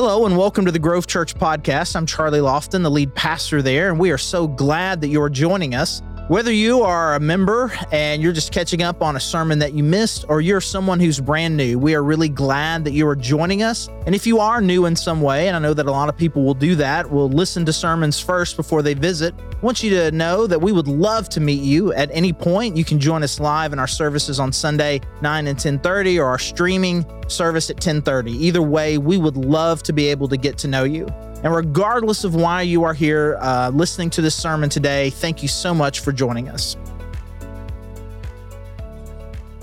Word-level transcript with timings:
Hello 0.00 0.26
and 0.26 0.38
welcome 0.38 0.64
to 0.64 0.70
the 0.70 0.78
Grove 0.78 1.08
Church 1.08 1.34
podcast. 1.34 1.96
I'm 1.96 2.06
Charlie 2.06 2.38
Lofton, 2.38 2.84
the 2.84 2.88
lead 2.88 3.12
pastor 3.16 3.62
there, 3.62 3.90
and 3.90 3.98
we 3.98 4.12
are 4.12 4.16
so 4.16 4.46
glad 4.46 5.00
that 5.00 5.08
you're 5.08 5.28
joining 5.28 5.74
us. 5.74 6.02
Whether 6.28 6.52
you 6.52 6.82
are 6.82 7.14
a 7.14 7.20
member 7.20 7.72
and 7.90 8.22
you're 8.22 8.34
just 8.34 8.52
catching 8.52 8.82
up 8.82 9.00
on 9.00 9.16
a 9.16 9.20
sermon 9.20 9.60
that 9.60 9.72
you 9.72 9.82
missed, 9.82 10.26
or 10.28 10.42
you're 10.42 10.60
someone 10.60 11.00
who's 11.00 11.20
brand 11.20 11.56
new, 11.56 11.78
we 11.78 11.94
are 11.94 12.04
really 12.04 12.28
glad 12.28 12.84
that 12.84 12.92
you 12.92 13.08
are 13.08 13.16
joining 13.16 13.62
us. 13.62 13.88
And 14.04 14.14
if 14.14 14.26
you 14.26 14.38
are 14.38 14.60
new 14.60 14.84
in 14.84 14.94
some 14.94 15.22
way, 15.22 15.48
and 15.48 15.56
I 15.56 15.58
know 15.58 15.72
that 15.72 15.86
a 15.86 15.90
lot 15.90 16.10
of 16.10 16.18
people 16.18 16.44
will 16.44 16.52
do 16.52 16.74
that, 16.74 17.10
will 17.10 17.30
listen 17.30 17.64
to 17.64 17.72
sermons 17.72 18.20
first 18.20 18.58
before 18.58 18.82
they 18.82 18.92
visit, 18.92 19.34
I 19.38 19.64
want 19.64 19.82
you 19.82 19.88
to 19.88 20.10
know 20.10 20.46
that 20.46 20.60
we 20.60 20.70
would 20.70 20.86
love 20.86 21.30
to 21.30 21.40
meet 21.40 21.62
you 21.62 21.94
at 21.94 22.10
any 22.12 22.34
point. 22.34 22.76
You 22.76 22.84
can 22.84 23.00
join 23.00 23.22
us 23.22 23.40
live 23.40 23.72
in 23.72 23.78
our 23.78 23.88
services 23.88 24.38
on 24.38 24.52
Sunday, 24.52 25.00
9 25.22 25.46
and 25.46 25.58
10:30, 25.58 26.18
or 26.18 26.26
our 26.26 26.38
streaming 26.38 27.06
service 27.28 27.70
at 27.70 27.80
10:30. 27.80 28.32
Either 28.32 28.60
way, 28.60 28.98
we 28.98 29.16
would 29.16 29.38
love 29.38 29.82
to 29.84 29.94
be 29.94 30.08
able 30.08 30.28
to 30.28 30.36
get 30.36 30.58
to 30.58 30.68
know 30.68 30.84
you. 30.84 31.08
And 31.44 31.54
regardless 31.54 32.24
of 32.24 32.34
why 32.34 32.62
you 32.62 32.82
are 32.82 32.94
here 32.94 33.38
uh, 33.40 33.70
listening 33.72 34.10
to 34.10 34.20
this 34.20 34.34
sermon 34.34 34.68
today, 34.68 35.10
thank 35.10 35.40
you 35.40 35.48
so 35.48 35.72
much 35.72 36.00
for 36.00 36.10
joining 36.10 36.48
us. 36.48 36.76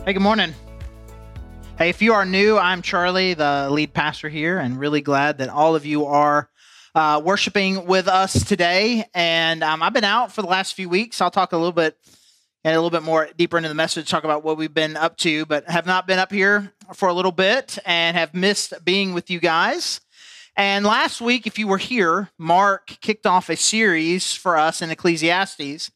Hey, 0.05 0.13
good 0.13 0.21
morning. 0.21 0.53
Hey, 1.77 1.89
if 1.89 2.01
you 2.01 2.13
are 2.13 2.25
new, 2.25 2.57
I'm 2.57 2.81
Charlie, 2.81 3.33
the 3.33 3.67
lead 3.69 3.93
pastor 3.93 4.29
here, 4.29 4.57
and 4.57 4.79
really 4.79 5.01
glad 5.01 5.39
that 5.39 5.49
all 5.49 5.75
of 5.75 5.85
you 5.85 6.05
are 6.05 6.49
uh, 6.93 7.21
worshiping 7.21 7.85
with 7.85 8.07
us 8.07 8.45
today. 8.45 9.03
And 9.13 9.61
um, 9.61 9.83
I've 9.83 9.91
been 9.91 10.05
out 10.05 10.31
for 10.31 10.41
the 10.41 10.47
last 10.47 10.75
few 10.75 10.87
weeks. 10.87 11.19
I'll 11.19 11.29
talk 11.29 11.51
a 11.51 11.57
little 11.57 11.73
bit 11.73 11.97
and 12.63 12.73
a 12.73 12.81
little 12.81 12.89
bit 12.97 13.03
more 13.03 13.27
deeper 13.35 13.57
into 13.57 13.67
the 13.67 13.75
message, 13.75 14.09
talk 14.09 14.23
about 14.23 14.45
what 14.45 14.55
we've 14.55 14.73
been 14.73 14.95
up 14.95 15.17
to, 15.17 15.45
but 15.45 15.69
have 15.69 15.85
not 15.85 16.07
been 16.07 16.19
up 16.19 16.31
here 16.31 16.71
for 16.93 17.09
a 17.09 17.13
little 17.13 17.33
bit 17.33 17.77
and 17.85 18.15
have 18.15 18.33
missed 18.33 18.73
being 18.85 19.13
with 19.13 19.29
you 19.29 19.41
guys. 19.41 19.99
And 20.57 20.85
last 20.85 21.19
week, 21.19 21.45
if 21.45 21.59
you 21.59 21.67
were 21.67 21.77
here, 21.77 22.29
Mark 22.37 22.97
kicked 23.01 23.25
off 23.25 23.49
a 23.49 23.57
series 23.57 24.33
for 24.33 24.57
us 24.57 24.81
in 24.81 24.89
Ecclesiastes. 24.89 25.91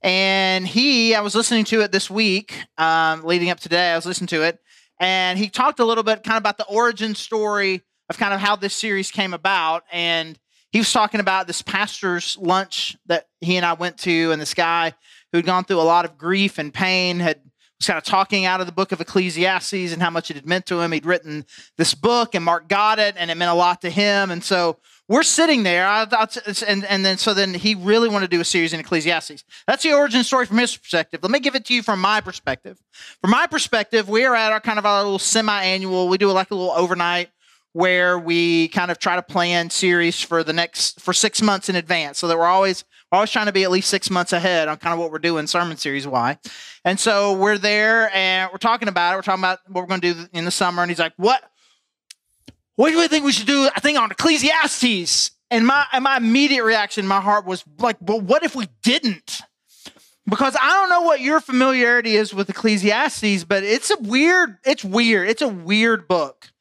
And 0.00 0.66
he, 0.66 1.14
I 1.14 1.20
was 1.20 1.34
listening 1.34 1.64
to 1.66 1.80
it 1.80 1.90
this 1.90 2.08
week, 2.08 2.62
um, 2.78 3.24
leading 3.24 3.50
up 3.50 3.58
today, 3.58 3.92
I 3.92 3.96
was 3.96 4.06
listening 4.06 4.28
to 4.28 4.42
it. 4.42 4.60
And 5.00 5.38
he 5.38 5.48
talked 5.48 5.80
a 5.80 5.84
little 5.84 6.04
bit 6.04 6.22
kind 6.22 6.36
of 6.36 6.42
about 6.42 6.56
the 6.58 6.66
origin 6.66 7.16
story 7.16 7.82
of 8.08 8.16
kind 8.16 8.32
of 8.32 8.38
how 8.38 8.54
this 8.54 8.74
series 8.74 9.10
came 9.10 9.34
about. 9.34 9.82
And 9.90 10.38
he 10.70 10.78
was 10.78 10.92
talking 10.92 11.20
about 11.20 11.48
this 11.48 11.62
pastor's 11.62 12.36
lunch 12.38 12.96
that 13.06 13.26
he 13.40 13.56
and 13.56 13.66
I 13.66 13.72
went 13.72 13.98
to, 13.98 14.30
and 14.30 14.40
this 14.40 14.54
guy 14.54 14.94
who'd 15.32 15.46
gone 15.46 15.64
through 15.64 15.80
a 15.80 15.82
lot 15.82 16.04
of 16.04 16.16
grief 16.16 16.58
and 16.58 16.72
pain 16.72 17.18
had 17.18 17.40
was 17.78 17.86
kind 17.86 17.98
of 17.98 18.04
talking 18.04 18.44
out 18.44 18.60
of 18.60 18.66
the 18.66 18.72
book 18.72 18.92
of 18.92 19.00
Ecclesiastes 19.00 19.92
and 19.92 20.02
how 20.02 20.10
much 20.10 20.30
it 20.30 20.36
had 20.36 20.46
meant 20.46 20.66
to 20.66 20.80
him. 20.80 20.92
He'd 20.92 21.06
written 21.06 21.44
this 21.76 21.94
book, 21.94 22.34
and 22.34 22.44
Mark 22.44 22.68
got 22.68 22.98
it, 22.98 23.14
and 23.18 23.30
it 23.30 23.36
meant 23.36 23.50
a 23.50 23.54
lot 23.54 23.80
to 23.82 23.90
him. 23.90 24.30
And 24.30 24.42
so 24.42 24.78
we're 25.08 25.22
sitting 25.22 25.62
there, 25.62 25.86
I, 25.86 26.06
I, 26.10 26.26
and, 26.66 26.84
and 26.84 27.04
then 27.04 27.16
so 27.18 27.32
then 27.32 27.54
he 27.54 27.74
really 27.74 28.08
wanted 28.08 28.30
to 28.30 28.36
do 28.36 28.40
a 28.40 28.44
series 28.44 28.72
in 28.72 28.80
Ecclesiastes. 28.80 29.44
That's 29.66 29.82
the 29.82 29.92
origin 29.92 30.24
story 30.24 30.46
from 30.46 30.58
his 30.58 30.76
perspective. 30.76 31.20
Let 31.22 31.30
me 31.30 31.38
give 31.38 31.54
it 31.54 31.64
to 31.66 31.74
you 31.74 31.82
from 31.82 32.00
my 32.00 32.20
perspective. 32.20 32.78
From 33.20 33.30
my 33.30 33.46
perspective, 33.46 34.08
we 34.08 34.24
are 34.24 34.34
at 34.34 34.52
our 34.52 34.60
kind 34.60 34.78
of 34.78 34.86
our 34.86 35.02
little 35.02 35.18
semi-annual. 35.18 36.08
We 36.08 36.18
do 36.18 36.30
like 36.32 36.50
a 36.50 36.54
little 36.54 36.72
overnight 36.72 37.28
where 37.76 38.18
we 38.18 38.68
kind 38.68 38.90
of 38.90 38.98
try 38.98 39.16
to 39.16 39.22
plan 39.22 39.68
series 39.68 40.18
for 40.18 40.42
the 40.42 40.54
next 40.54 40.98
for 40.98 41.12
six 41.12 41.42
months 41.42 41.68
in 41.68 41.76
advance, 41.76 42.18
so 42.18 42.26
that 42.26 42.38
we're 42.38 42.46
always 42.46 42.84
we're 43.12 43.16
always 43.16 43.30
trying 43.30 43.46
to 43.46 43.52
be 43.52 43.64
at 43.64 43.70
least 43.70 43.90
six 43.90 44.10
months 44.10 44.32
ahead 44.32 44.66
on 44.66 44.78
kind 44.78 44.94
of 44.94 44.98
what 44.98 45.12
we're 45.12 45.18
doing 45.18 45.46
sermon 45.46 45.76
series 45.76 46.06
why. 46.06 46.38
And 46.86 46.98
so 46.98 47.34
we're 47.34 47.58
there 47.58 48.10
and 48.16 48.50
we're 48.50 48.56
talking 48.56 48.88
about 48.88 49.12
it. 49.12 49.16
We're 49.16 49.22
talking 49.22 49.42
about 49.42 49.58
what 49.66 49.82
we're 49.82 49.88
going 49.88 50.00
to 50.00 50.14
do 50.14 50.26
in 50.32 50.46
the 50.46 50.50
summer. 50.50 50.82
And 50.82 50.90
he's 50.90 50.98
like, 50.98 51.12
"What? 51.18 51.42
What 52.76 52.88
do 52.88 52.96
you 52.96 53.08
think 53.08 53.26
we 53.26 53.32
should 53.32 53.46
do? 53.46 53.68
I 53.76 53.80
think 53.80 53.98
on 53.98 54.10
Ecclesiastes." 54.10 55.32
And 55.50 55.66
my 55.66 55.84
and 55.92 56.02
my 56.02 56.16
immediate 56.16 56.64
reaction 56.64 57.06
my 57.06 57.20
heart 57.20 57.44
was 57.44 57.62
like, 57.78 57.98
"But 58.00 58.22
what 58.22 58.42
if 58.42 58.56
we 58.56 58.68
didn't?" 58.82 59.42
Because 60.26 60.56
I 60.58 60.80
don't 60.80 60.88
know 60.88 61.02
what 61.02 61.20
your 61.20 61.40
familiarity 61.40 62.16
is 62.16 62.32
with 62.32 62.48
Ecclesiastes, 62.48 63.44
but 63.44 63.64
it's 63.64 63.90
a 63.90 63.98
weird. 64.00 64.56
It's 64.64 64.82
weird. 64.82 65.28
It's 65.28 65.42
a 65.42 65.48
weird 65.48 66.08
book 66.08 66.52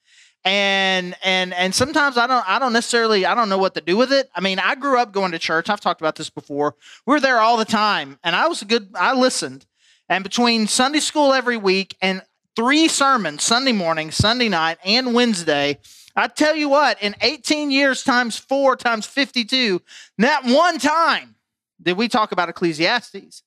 and 0.46 1.16
and 1.24 1.54
and 1.56 1.74
sometimes 1.74 2.18
I 2.18 2.28
don't 2.28 2.48
I 2.48 2.60
don't 2.60 2.72
necessarily 2.72 3.26
I 3.26 3.34
don't 3.34 3.50
know 3.50 3.58
what 3.58 3.74
to 3.74 3.82
do 3.82 3.98
with 3.98 4.14
it. 4.14 4.30
I 4.36 4.42
mean, 4.42 4.60
I 4.60 4.76
grew 4.76 5.00
up 5.00 5.12
going 5.12 5.32
to 5.32 5.40
church. 5.40 5.70
I've 5.70 5.82
talked 5.82 6.00
about 6.00 6.16
this 6.16 6.30
before. 6.30 6.76
We 7.06 7.12
were 7.14 7.20
there 7.20 7.40
all 7.40 7.58
the 7.58 7.66
time, 7.66 8.20
and 8.24 8.36
I 8.36 8.48
was 8.48 8.62
a 8.62 8.66
good. 8.66 8.90
I 8.94 9.16
listened, 9.16 9.66
and 10.08 10.24
between 10.24 10.68
Sunday 10.68 11.00
school 11.00 11.34
every 11.34 11.58
week 11.58 11.98
and 12.00 12.22
three 12.56 12.88
sermons 12.88 13.44
Sunday 13.44 13.74
morning, 13.74 14.12
Sunday 14.12 14.48
night, 14.48 14.78
and 14.86 15.14
Wednesday. 15.14 15.80
I 16.18 16.28
tell 16.28 16.56
you 16.56 16.70
what, 16.70 17.02
in 17.04 17.14
18 17.20 17.72
years 17.72 18.02
times 18.02 18.38
four 18.38 18.78
times 18.78 19.06
52, 19.06 19.82
not 20.18 20.46
one 20.46 20.78
time 20.78 21.36
did 21.82 21.98
we 21.98 22.08
talk 22.08 22.32
about 22.32 22.48
Ecclesiastes. 22.48 23.44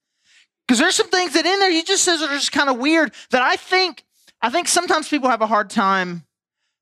Because 0.67 0.79
there's 0.79 0.95
some 0.95 1.09
things 1.09 1.33
that 1.33 1.47
in 1.47 1.61
there 1.61 1.71
he 1.71 1.83
just 1.83 2.05
says 2.05 2.21
are 2.21 2.29
just 2.29 2.53
kind 2.53 2.69
of 2.69 2.77
weird 2.77 3.15
that 3.31 3.41
I 3.41 3.57
think 3.57 4.05
I 4.43 4.51
think 4.51 4.69
sometimes 4.69 5.09
people 5.09 5.31
have 5.31 5.41
a 5.41 5.47
hard 5.47 5.71
time 5.71 6.25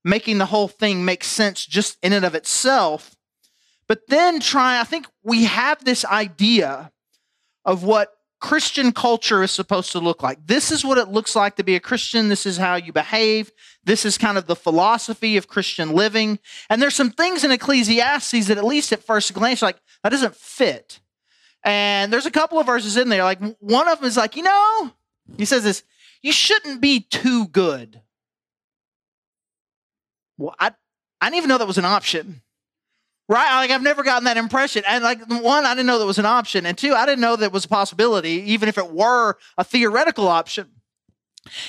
making 0.07 0.39
the 0.39 0.47
whole 0.47 0.69
thing 0.69 1.05
make 1.05 1.25
sense 1.25 1.67
just 1.67 1.99
in 2.01 2.13
and 2.13 2.25
of 2.25 2.37
itself. 2.37 3.17
But 3.89 4.03
then 4.07 4.39
try, 4.39 4.81
I 4.81 4.85
think 4.85 5.07
we 5.25 5.45
have 5.45 5.85
this 5.85 6.05
idea 6.05 6.93
of 7.65 7.83
what 7.83 8.13
Christian 8.41 8.93
culture 8.93 9.43
is 9.43 9.51
supposed 9.51 9.91
to 9.93 9.99
look 9.99 10.23
like. 10.23 10.47
This 10.47 10.71
is 10.71 10.85
what 10.85 10.99
it 10.99 11.09
looks 11.09 11.35
like 11.35 11.57
to 11.57 11.65
be 11.65 11.75
a 11.75 11.81
Christian. 11.81 12.29
This 12.29 12.47
is 12.47 12.57
how 12.57 12.77
you 12.77 12.93
behave. 12.93 13.51
This 13.83 14.05
is 14.05 14.17
kind 14.17 14.39
of 14.39 14.47
the 14.47 14.55
philosophy 14.55 15.37
of 15.37 15.49
Christian 15.49 15.93
living. 15.93 16.39
And 16.71 16.81
there's 16.81 16.95
some 16.95 17.11
things 17.11 17.43
in 17.43 17.51
Ecclesiastes 17.51 18.47
that, 18.47 18.59
at 18.59 18.65
least 18.65 18.93
at 18.93 19.03
first 19.03 19.35
glance, 19.35 19.61
like 19.61 19.81
that 20.05 20.11
doesn't 20.11 20.37
fit. 20.37 21.01
And 21.65 22.13
there's 22.13 22.27
a 22.27 22.31
couple 22.31 22.61
of 22.61 22.67
verses 22.67 22.97
in 22.97 23.09
there. 23.09 23.25
Like 23.25 23.41
one 23.59 23.89
of 23.89 23.99
them 23.99 24.07
is 24.07 24.17
like, 24.17 24.37
you 24.37 24.45
know, 24.45 24.93
he 25.37 25.45
says 25.45 25.65
this, 25.65 25.83
you 26.23 26.31
shouldn't 26.31 26.81
be 26.81 27.01
too 27.01 27.49
good. 27.49 28.03
Well, 30.39 30.55
I, 30.59 30.73
I 31.21 31.27
didn't 31.27 31.39
even 31.39 31.49
know 31.49 31.59
that 31.59 31.67
was 31.67 31.79
an 31.79 31.85
option. 31.85 32.43
Right? 33.29 33.61
Like 33.61 33.71
I've 33.71 33.83
never 33.83 34.05
gotten 34.05 34.25
that 34.25 34.37
impression. 34.37 34.85
And 34.87 35.03
like 35.03 35.29
one, 35.29 35.67
I 35.67 35.75
didn't 35.75 35.87
know 35.87 35.99
that 35.99 36.07
was 36.07 36.19
an 36.19 36.27
option. 36.27 36.65
And 36.65 36.79
two, 36.79 36.95
I 36.95 37.07
didn't 37.07 37.21
know 37.21 37.35
that 37.37 37.53
was 37.53 37.65
a 37.65 37.69
possibility, 37.69 38.43
even 38.53 38.69
if 38.69 38.79
it 38.79 38.93
were 38.93 39.37
a 39.59 39.65
theoretical 39.65 40.29
option. 40.29 40.69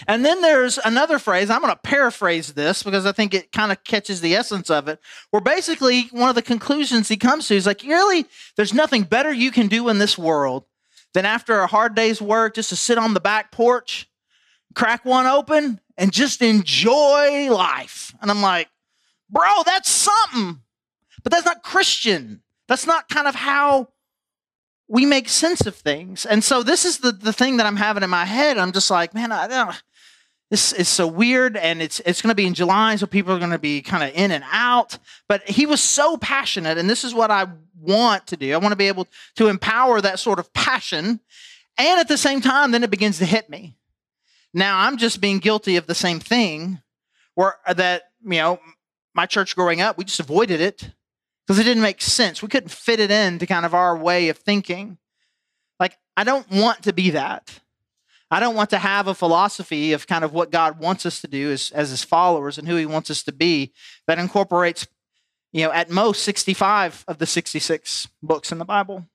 And 0.08 0.24
then 0.24 0.42
there's 0.42 0.78
another 0.78 1.20
phrase. 1.20 1.50
I'm 1.50 1.62
going 1.62 1.74
to 1.74 1.80
paraphrase 1.80 2.54
this 2.54 2.84
because 2.84 3.06
I 3.06 3.12
think 3.12 3.34
it 3.34 3.52
kind 3.52 3.72
of 3.72 3.84
catches 3.84 4.22
the 4.22 4.36
essence 4.36 4.70
of 4.70 4.88
it. 4.88 5.00
Where 5.32 5.42
basically 5.42 6.04
one 6.12 6.30
of 6.30 6.36
the 6.36 6.42
conclusions 6.42 7.08
he 7.08 7.18
comes 7.18 7.48
to 7.48 7.56
is 7.56 7.66
like, 7.66 7.84
really, 7.84 8.26
there's 8.56 8.74
nothing 8.74 9.04
better 9.04 9.32
you 9.32 9.52
can 9.52 9.68
do 9.68 9.90
in 9.90 10.00
this 10.00 10.18
world 10.18 10.66
than 11.14 11.26
after 11.26 11.60
a 11.60 11.68
hard 11.68 11.96
day's 11.96 12.22
work 12.22 12.56
just 12.56 12.70
to 12.70 12.76
sit 12.76 12.98
on 12.98 13.14
the 13.14 13.20
back 13.20 13.52
porch, 13.52 14.10
crack 14.76 15.06
one 15.06 15.26
open, 15.26 15.80
and 15.98 16.12
just 16.12 16.42
enjoy 16.42 17.52
life. 17.52 18.14
And 18.22 18.30
I'm 18.30 18.42
like, 18.42 18.70
bro, 19.30 19.64
that's 19.66 19.90
something. 19.90 20.62
But 21.24 21.32
that's 21.32 21.46
not 21.46 21.64
Christian. 21.64 22.42
That's 22.68 22.86
not 22.86 23.10
kind 23.10 23.28
of 23.28 23.36
how 23.36 23.90
we 24.88 25.06
make 25.06 25.28
sense 25.28 25.66
of 25.66 25.76
things. 25.76 26.26
And 26.26 26.44
so 26.44 26.64
this 26.64 26.86
is 26.86 27.00
the, 27.00 27.12
the 27.12 27.34
thing 27.34 27.58
that 27.58 27.66
I'm 27.66 27.76
having 27.76 28.04
in 28.04 28.10
my 28.10 28.26
head. 28.26 28.58
I'm 28.58 28.72
just 28.72 28.90
like, 28.90 29.14
man, 29.14 29.32
I 29.32 29.48
don't 29.48 29.82
this 30.50 30.72
is 30.72 30.88
so 30.88 31.08
weird 31.08 31.58
and 31.58 31.82
it's 31.82 32.00
it's 32.06 32.22
going 32.22 32.32
to 32.32 32.36
be 32.36 32.46
in 32.46 32.54
July 32.54 32.96
so 32.96 33.06
people 33.06 33.34
are 33.34 33.40
going 33.40 33.52
to 33.52 33.60
be 33.60 33.82
kind 33.82 34.04
of 34.04 34.16
in 34.16 34.32
and 34.32 34.44
out 34.52 34.98
but 35.28 35.48
he 35.50 35.66
was 35.66 35.82
so 35.82 36.18
passionate 36.18 36.78
and 36.78 36.90
this 36.90 37.04
is 37.04 37.14
what 37.14 37.32
I 37.32 37.48
want 37.80 38.28
to 38.28 38.38
do 38.38 38.54
I 38.54 38.58
want 38.58 38.72
to 38.72 38.78
be 38.78 38.88
able 38.88 39.08
to 39.36 39.48
empower 39.48 40.02
that 40.02 40.20
sort 40.20 40.40
of 40.40 40.54
passion 40.54 41.20
and 41.78 42.00
at 42.00 42.08
the 42.08 42.18
same 42.18 42.42
time 42.42 42.72
then 42.72 42.84
it 42.84 42.90
begins 42.90 43.18
to 43.20 43.26
hit 43.26 43.50
me 43.50 43.76
now 44.58 44.80
I'm 44.80 44.98
just 44.98 45.22
being 45.22 45.40
guilty 45.40 45.78
of 45.78 45.88
the 45.88 45.96
same 45.96 46.20
thing 46.20 46.82
where 47.36 47.56
uh, 47.66 47.74
that, 47.74 48.04
you 48.24 48.40
know, 48.40 48.60
my 49.14 49.26
church 49.26 49.56
growing 49.56 49.82
up, 49.82 49.98
we 49.98 50.04
just 50.04 50.20
avoided 50.20 50.62
it 50.62 50.90
because 51.46 51.60
it 51.60 51.64
didn't 51.64 51.84
make 51.84 52.02
sense. 52.02 52.42
We 52.42 52.48
couldn't 52.48 52.72
fit 52.72 53.00
it 53.00 53.12
into 53.12 53.46
kind 53.46 53.66
of 53.66 53.74
our 53.74 53.96
way 53.96 54.30
of 54.30 54.38
thinking. 54.38 54.98
Like, 55.80 55.98
I 56.16 56.24
don't 56.24 56.50
want 56.50 56.84
to 56.84 56.94
be 56.94 57.12
that. 57.12 57.60
I 58.30 58.40
don't 58.40 58.56
want 58.56 58.72
to 58.72 58.80
have 58.80 59.08
a 59.08 59.14
philosophy 59.14 59.94
of 59.94 60.08
kind 60.08 60.26
of 60.26 60.34
what 60.34 60.52
God 60.52 60.80
wants 60.80 61.06
us 61.06 61.22
to 61.22 61.28
do 61.28 61.52
as, 61.52 61.72
as 61.72 61.92
his 61.92 62.04
followers 62.04 62.58
and 62.58 62.68
who 62.68 62.76
he 62.76 62.86
wants 62.86 63.10
us 63.10 63.24
to 63.24 63.32
be 63.32 63.72
that 64.08 64.20
incorporates, 64.20 64.88
you 65.54 65.64
know, 65.64 65.72
at 65.72 65.90
most 65.90 66.24
65 66.24 67.06
of 67.08 67.20
the 67.20 67.26
66 67.26 68.08
books 68.22 68.52
in 68.52 68.58
the 68.58 68.66
Bible. 68.66 69.06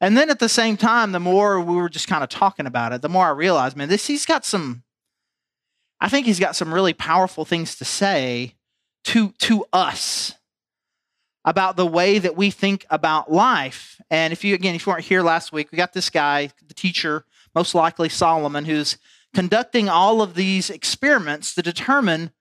And 0.00 0.16
then 0.16 0.28
at 0.28 0.38
the 0.38 0.48
same 0.48 0.76
time, 0.76 1.12
the 1.12 1.20
more 1.20 1.60
we 1.60 1.74
were 1.74 1.88
just 1.88 2.08
kind 2.08 2.22
of 2.22 2.28
talking 2.28 2.66
about 2.66 2.92
it, 2.92 3.02
the 3.02 3.08
more 3.08 3.26
I 3.26 3.30
realized, 3.30 3.76
man, 3.76 3.88
this 3.88 4.06
he's 4.06 4.26
got 4.26 4.44
some. 4.44 4.82
I 6.00 6.08
think 6.08 6.26
he's 6.26 6.40
got 6.40 6.54
some 6.54 6.74
really 6.74 6.92
powerful 6.92 7.44
things 7.44 7.76
to 7.76 7.84
say 7.84 8.54
to 9.04 9.32
to 9.38 9.64
us 9.72 10.34
about 11.44 11.76
the 11.76 11.86
way 11.86 12.18
that 12.18 12.36
we 12.36 12.50
think 12.50 12.84
about 12.90 13.32
life. 13.32 14.00
And 14.10 14.32
if 14.32 14.44
you 14.44 14.54
again, 14.54 14.74
if 14.74 14.86
you 14.86 14.92
weren't 14.92 15.04
here 15.04 15.22
last 15.22 15.52
week, 15.52 15.72
we 15.72 15.76
got 15.76 15.94
this 15.94 16.10
guy, 16.10 16.50
the 16.66 16.74
teacher, 16.74 17.24
most 17.54 17.74
likely 17.74 18.10
Solomon, 18.10 18.66
who's 18.66 18.98
conducting 19.32 19.88
all 19.88 20.20
of 20.20 20.34
these 20.34 20.68
experiments 20.68 21.54
to 21.54 21.62
determine 21.62 22.32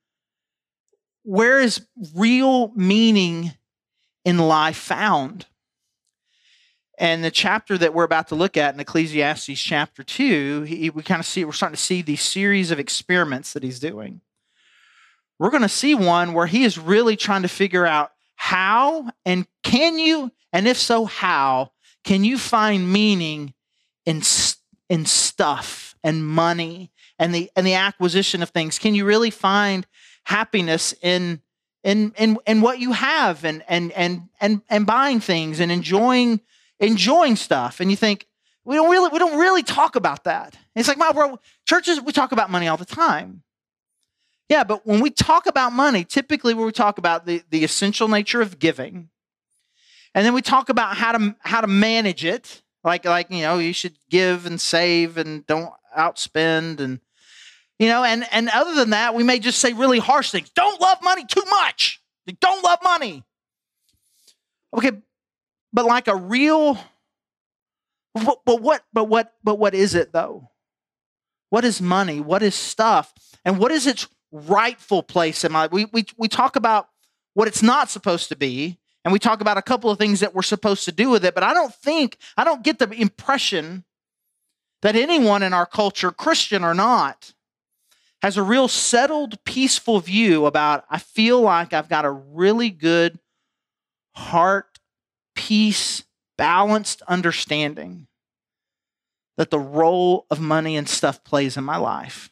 where 1.24 1.60
is 1.60 1.86
real 2.14 2.72
meaning 2.76 3.54
in 4.24 4.38
life 4.38 4.78
found? 4.78 5.46
And 6.98 7.24
the 7.24 7.32
chapter 7.32 7.78
that 7.78 7.94
we're 7.94 8.06
about 8.06 8.30
to 8.30 8.36
look 8.36 8.56
at 8.56 8.74
in 8.74 8.80
Ecclesiastes 8.80 9.60
chapter 9.60 10.04
2, 10.04 10.62
he, 10.64 10.90
we 10.90 11.04
kind 11.04 11.20
of 11.20 11.26
see, 11.26 11.44
we're 11.44 11.52
starting 11.52 11.76
to 11.76 11.82
see 11.82 12.02
these 12.02 12.22
series 12.22 12.72
of 12.72 12.80
experiments 12.80 13.54
that 13.54 13.64
he's 13.64 13.80
doing. 13.80 14.22
We're 15.38 15.50
going 15.50 15.64
to 15.64 15.70
see 15.70 15.96
one 15.96 16.34
where 16.34 16.48
he 16.48 16.64
is 16.64 16.78
really 16.78 17.18
trying 17.18 17.42
to 17.42 17.50
figure 17.50 17.86
out 17.86 18.12
how 18.36 19.10
and 19.26 19.46
can 19.64 20.00
you, 20.00 20.32
and 20.54 20.68
if 20.68 20.78
so, 20.78 21.06
how, 21.06 21.72
can 22.06 22.24
you 22.24 22.38
find 22.38 22.92
meaning 22.92 23.54
in, 24.06 24.22
in 24.90 25.06
stuff 25.06 25.96
and 26.04 26.26
money 26.26 26.92
and 27.20 27.36
the, 27.36 27.52
and 27.56 27.68
the 27.68 27.74
acquisition 27.74 28.42
of 28.42 28.50
things? 28.52 28.80
Can 28.80 28.96
you 28.96 29.04
really 29.04 29.32
find 29.32 29.86
happiness 30.24 30.94
in, 31.02 31.42
in, 31.84 32.14
in, 32.18 32.38
in 32.48 32.62
what 32.62 32.80
you 32.80 32.94
have 32.94 33.44
and, 33.44 33.64
and, 33.68 33.92
and, 33.92 34.30
and, 34.40 34.62
and 34.70 34.86
buying 34.86 35.20
things 35.20 35.60
and 35.60 35.72
enjoying 35.72 36.40
enjoying 36.80 37.36
stuff. 37.36 37.80
And 37.80 37.90
you 37.90 37.98
think, 37.98 38.28
we 38.64 38.76
don't 38.76 38.90
really, 38.90 39.10
we 39.10 39.20
don't 39.20 39.38
really 39.38 39.64
talk 39.64 39.96
about 39.96 40.24
that. 40.24 40.54
And 40.54 40.80
it's 40.82 40.88
like, 40.88 40.98
my 40.98 41.12
bro, 41.12 41.40
churches, 41.68 42.02
we 42.02 42.12
talk 42.12 42.32
about 42.32 42.50
money 42.50 42.68
all 42.68 42.78
the 42.78 42.86
time. 42.86 43.44
Yeah, 44.50 44.64
but 44.64 44.86
when 44.86 45.00
we 45.00 45.10
talk 45.10 45.48
about 45.48 45.72
money, 45.72 46.04
typically 46.04 46.54
we 46.54 46.72
talk 46.72 46.98
about 46.98 47.26
the, 47.26 47.44
the 47.50 47.64
essential 47.64 48.08
nature 48.08 48.42
of 48.42 48.60
giving. 48.60 49.10
And 50.14 50.26
then 50.26 50.34
we 50.34 50.42
talk 50.42 50.70
about 50.70 50.96
how 50.96 51.18
to 51.18 51.36
how 51.42 51.62
to 51.62 51.68
manage 51.68 52.24
it. 52.24 52.62
Like 52.84 53.06
like, 53.06 53.30
you 53.30 53.42
know, 53.42 53.58
you 53.58 53.74
should 53.74 53.98
give 54.10 54.46
and 54.46 54.62
save 54.62 55.18
and 55.18 55.46
don't 55.46 55.74
outspend 55.98 56.80
and 56.80 57.00
you 57.80 57.88
know, 57.90 58.04
and 58.04 58.26
and 58.32 58.50
other 58.50 58.76
than 58.76 58.92
that, 58.92 59.14
we 59.14 59.24
may 59.24 59.40
just 59.40 59.60
say 59.60 59.74
really 59.74 60.00
harsh 60.00 60.32
things. 60.32 60.50
Don't 60.52 60.80
love 60.80 61.00
money 61.04 61.26
too 61.26 61.44
much. 61.50 62.02
Don't 62.40 62.64
love 62.64 62.80
money. 62.82 63.24
Okay, 64.74 64.92
but 65.76 65.86
like 65.86 66.08
a 66.08 66.16
real 66.16 66.80
but, 68.16 68.40
but 68.46 68.62
what 68.62 68.84
but 68.94 69.04
what 69.04 69.34
but 69.44 69.60
what 69.60 69.76
is 69.76 69.94
it 69.94 70.14
though? 70.14 70.50
What 71.50 71.66
is 71.66 71.82
money? 71.82 72.22
What 72.22 72.42
is 72.42 72.56
stuff? 72.56 73.14
And 73.44 73.60
what 73.60 73.72
is 73.72 73.86
its 73.86 74.08
rightful 74.32 75.04
place 75.04 75.44
in 75.44 75.52
life? 75.52 75.72
We 75.72 75.86
we 75.92 76.06
we 76.18 76.30
talk 76.30 76.56
about 76.56 76.88
what 77.34 77.50
it's 77.50 77.62
not 77.62 77.90
supposed 77.90 78.30
to 78.30 78.38
be, 78.38 78.80
and 79.04 79.12
we 79.12 79.20
talk 79.20 79.42
about 79.42 79.58
a 79.58 79.62
couple 79.62 79.92
of 79.92 80.00
things 80.00 80.22
that 80.22 80.34
we're 80.34 80.44
supposed 80.44 80.86
to 80.86 80.94
do 80.94 81.10
with 81.10 81.26
it, 81.26 81.36
but 81.36 81.44
I 81.44 81.54
don't 81.54 81.76
think 81.76 82.18
I 82.38 82.46
don't 82.46 82.64
get 82.64 82.80
the 82.80 82.90
impression 82.90 83.84
that 84.82 84.96
anyone 84.96 85.44
in 85.44 85.54
our 85.54 85.66
culture, 85.66 86.12
Christian 86.12 86.64
or 86.64 86.74
not, 86.74 87.34
has 88.22 88.38
a 88.38 88.44
real 88.44 88.70
settled, 88.70 89.44
peaceful 89.44 90.00
view 90.00 90.46
about 90.46 90.86
I 90.90 91.00
feel 91.00 91.42
like 91.42 91.74
I've 91.74 91.90
got 91.90 92.06
a 92.06 92.12
really 92.12 92.70
good 92.70 93.20
heart 94.14 94.75
peace, 95.36 96.04
balanced 96.38 97.02
understanding 97.08 98.08
that 99.38 99.52
the 99.52 99.60
role 99.60 100.26
of 100.30 100.40
money 100.40 100.78
and 100.78 100.88
stuff 100.88 101.24
plays 101.24 101.58
in 101.58 101.64
my 101.64 101.78
life. 101.78 102.32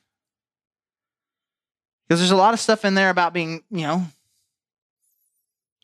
Because 2.07 2.19
there's 2.19 2.31
a 2.31 2.35
lot 2.35 2.53
of 2.53 2.59
stuff 2.59 2.85
in 2.85 2.95
there 2.95 3.09
about 3.09 3.33
being, 3.33 3.63
you 3.69 3.81
know, 3.81 4.05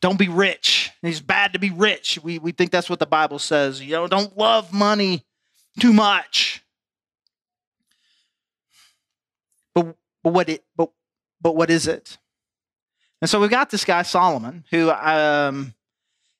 don't 0.00 0.18
be 0.18 0.28
rich. 0.28 0.90
It's 1.02 1.20
bad 1.20 1.52
to 1.52 1.58
be 1.58 1.70
rich. 1.70 2.18
We, 2.22 2.38
we 2.38 2.52
think 2.52 2.70
that's 2.70 2.88
what 2.88 2.98
the 2.98 3.06
Bible 3.06 3.38
says. 3.38 3.82
You 3.82 3.92
know, 3.92 4.06
don't 4.06 4.36
love 4.36 4.72
money 4.72 5.24
too 5.78 5.92
much. 5.92 6.64
But, 9.74 9.94
but 10.22 10.32
what 10.32 10.48
it 10.48 10.64
but 10.76 10.90
but 11.40 11.54
what 11.54 11.70
is 11.70 11.86
it? 11.86 12.18
And 13.20 13.28
so 13.28 13.40
we've 13.40 13.50
got 13.50 13.70
this 13.70 13.84
guy 13.84 14.02
Solomon 14.02 14.64
who 14.70 14.90
um, 14.90 15.74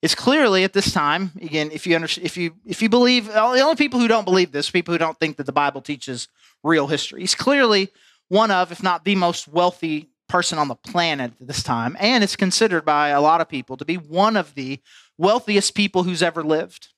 is 0.02 0.14
clearly 0.14 0.64
at 0.64 0.73
this 0.73 0.93
time 0.93 1.31
again 1.41 1.70
if 1.73 1.87
you 1.87 1.94
understand 1.94 2.26
if 2.26 2.37
you 2.37 2.55
if 2.64 2.82
you 2.82 2.88
believe 2.88 3.26
the 3.26 3.41
only 3.41 3.76
people 3.76 4.00
who 4.00 4.08
don't 4.08 4.25
believe 4.25 4.52
this 4.52 4.70
people 4.70 4.93
who 4.93 4.99
don't 4.99 5.19
think 5.19 5.37
that 5.37 5.47
the 5.47 5.52
bible 5.52 5.81
teaches 5.81 6.29
real 6.62 6.87
history 6.87 7.20
he's 7.20 7.35
clearly 7.35 7.88
one 8.29 8.50
of 8.50 8.73
if 8.73 8.82
not 8.82 9.05
the 9.05 9.17
most 9.17 9.49
wealthy 9.49 10.08
person 10.29 10.58
on 10.58 10.69
the 10.69 10.75
planet 10.76 11.32
at 11.41 11.47
this 11.47 11.62
time 11.62 11.97
and 11.99 12.23
it's 12.23 12.37
considered 12.37 12.85
by 12.85 13.08
a 13.08 13.20
lot 13.20 13.41
of 13.41 13.49
people 13.49 13.76
to 13.76 13.85
be 13.85 13.97
one 13.97 14.37
of 14.37 14.55
the 14.55 14.81
wealthiest 15.20 15.75
people 15.75 16.03
who's 16.03 16.23
ever 16.23 16.43
lived. 16.43 16.88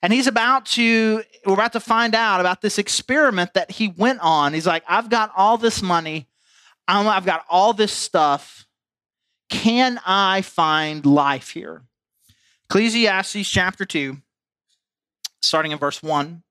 And 0.00 0.12
he's 0.12 0.28
about 0.28 0.64
to 0.66 1.24
we're 1.44 1.54
about 1.54 1.72
to 1.72 1.80
find 1.80 2.14
out 2.14 2.40
about 2.40 2.60
this 2.62 2.78
experiment 2.78 3.54
that 3.54 3.72
he 3.72 3.88
went 3.88 4.20
on. 4.20 4.54
He's 4.54 4.66
like 4.66 4.84
i've 4.88 5.10
got 5.10 5.32
all 5.36 5.58
this 5.58 5.82
money. 5.82 6.28
I've 6.86 7.26
got 7.26 7.44
all 7.50 7.72
this 7.72 7.92
stuff. 7.92 8.64
Can 9.50 9.98
i 10.06 10.42
find 10.42 11.04
life 11.04 11.50
here 11.50 11.82
Ecclesiastes 12.70 13.48
chapter 13.48 13.86
2, 13.86 14.18
starting 15.40 15.72
in 15.72 15.78
verse 15.78 16.02
1. 16.02 16.42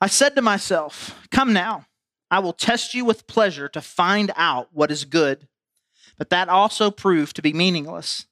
I 0.00 0.06
said 0.06 0.36
to 0.36 0.42
myself, 0.42 1.20
Come 1.32 1.52
now, 1.52 1.86
I 2.30 2.38
will 2.38 2.52
test 2.52 2.94
you 2.94 3.04
with 3.04 3.26
pleasure 3.26 3.68
to 3.68 3.80
find 3.80 4.30
out 4.36 4.68
what 4.72 4.92
is 4.92 5.04
good. 5.04 5.48
But 6.16 6.30
that 6.30 6.48
also 6.48 6.92
proved 6.92 7.34
to 7.34 7.42
be 7.42 7.52
meaningless. 7.52 8.26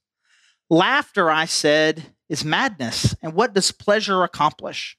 Laughter, 0.71 1.33
I 1.33 1.47
said, 1.47 2.15
is 2.29 2.45
madness, 2.45 3.17
and 3.21 3.35
what 3.35 3.53
does 3.53 3.73
pleasure 3.73 4.23
accomplish? 4.23 4.97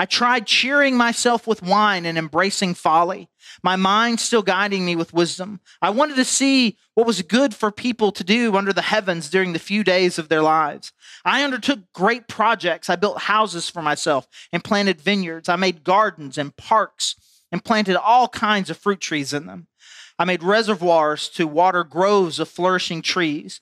I 0.00 0.06
tried 0.06 0.46
cheering 0.46 0.96
myself 0.96 1.46
with 1.46 1.62
wine 1.62 2.06
and 2.06 2.16
embracing 2.16 2.72
folly, 2.72 3.28
my 3.62 3.76
mind 3.76 4.18
still 4.18 4.40
guiding 4.40 4.86
me 4.86 4.96
with 4.96 5.12
wisdom. 5.12 5.60
I 5.82 5.90
wanted 5.90 6.16
to 6.16 6.24
see 6.24 6.78
what 6.94 7.06
was 7.06 7.20
good 7.20 7.54
for 7.54 7.70
people 7.70 8.10
to 8.12 8.24
do 8.24 8.56
under 8.56 8.72
the 8.72 8.80
heavens 8.80 9.28
during 9.28 9.52
the 9.52 9.58
few 9.58 9.84
days 9.84 10.18
of 10.18 10.30
their 10.30 10.40
lives. 10.40 10.94
I 11.22 11.44
undertook 11.44 11.80
great 11.92 12.28
projects. 12.28 12.88
I 12.88 12.96
built 12.96 13.20
houses 13.20 13.68
for 13.68 13.82
myself 13.82 14.26
and 14.54 14.64
planted 14.64 15.02
vineyards. 15.02 15.50
I 15.50 15.56
made 15.56 15.84
gardens 15.84 16.38
and 16.38 16.56
parks 16.56 17.14
and 17.52 17.62
planted 17.62 17.96
all 17.96 18.28
kinds 18.28 18.70
of 18.70 18.78
fruit 18.78 19.00
trees 19.00 19.34
in 19.34 19.44
them. 19.44 19.66
I 20.18 20.24
made 20.24 20.42
reservoirs 20.42 21.28
to 21.34 21.46
water 21.46 21.84
groves 21.84 22.40
of 22.40 22.48
flourishing 22.48 23.02
trees. 23.02 23.60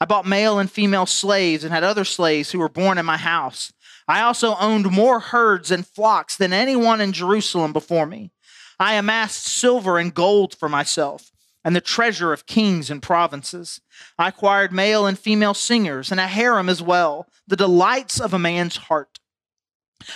I 0.00 0.04
bought 0.04 0.26
male 0.26 0.58
and 0.58 0.68
female 0.68 1.06
slaves 1.06 1.62
and 1.62 1.72
had 1.72 1.84
other 1.84 2.04
slaves 2.04 2.50
who 2.50 2.58
were 2.58 2.68
born 2.68 2.98
in 2.98 3.06
my 3.06 3.16
house. 3.18 3.72
I 4.08 4.20
also 4.20 4.54
owned 4.56 4.90
more 4.90 5.20
herds 5.20 5.70
and 5.70 5.86
flocks 5.86 6.36
than 6.36 6.52
anyone 6.52 7.00
in 7.00 7.12
Jerusalem 7.12 7.72
before 7.72 8.06
me. 8.06 8.30
I 8.78 8.94
amassed 8.94 9.46
silver 9.46 9.98
and 9.98 10.14
gold 10.14 10.54
for 10.54 10.68
myself 10.68 11.30
and 11.64 11.74
the 11.74 11.80
treasure 11.80 12.32
of 12.32 12.46
kings 12.46 12.90
and 12.90 13.02
provinces. 13.02 13.80
I 14.18 14.28
acquired 14.28 14.70
male 14.70 15.06
and 15.06 15.18
female 15.18 15.54
singers 15.54 16.12
and 16.12 16.20
a 16.20 16.28
harem 16.28 16.68
as 16.68 16.80
well, 16.80 17.26
the 17.48 17.56
delights 17.56 18.20
of 18.20 18.32
a 18.32 18.38
man's 18.38 18.76
heart. 18.76 19.18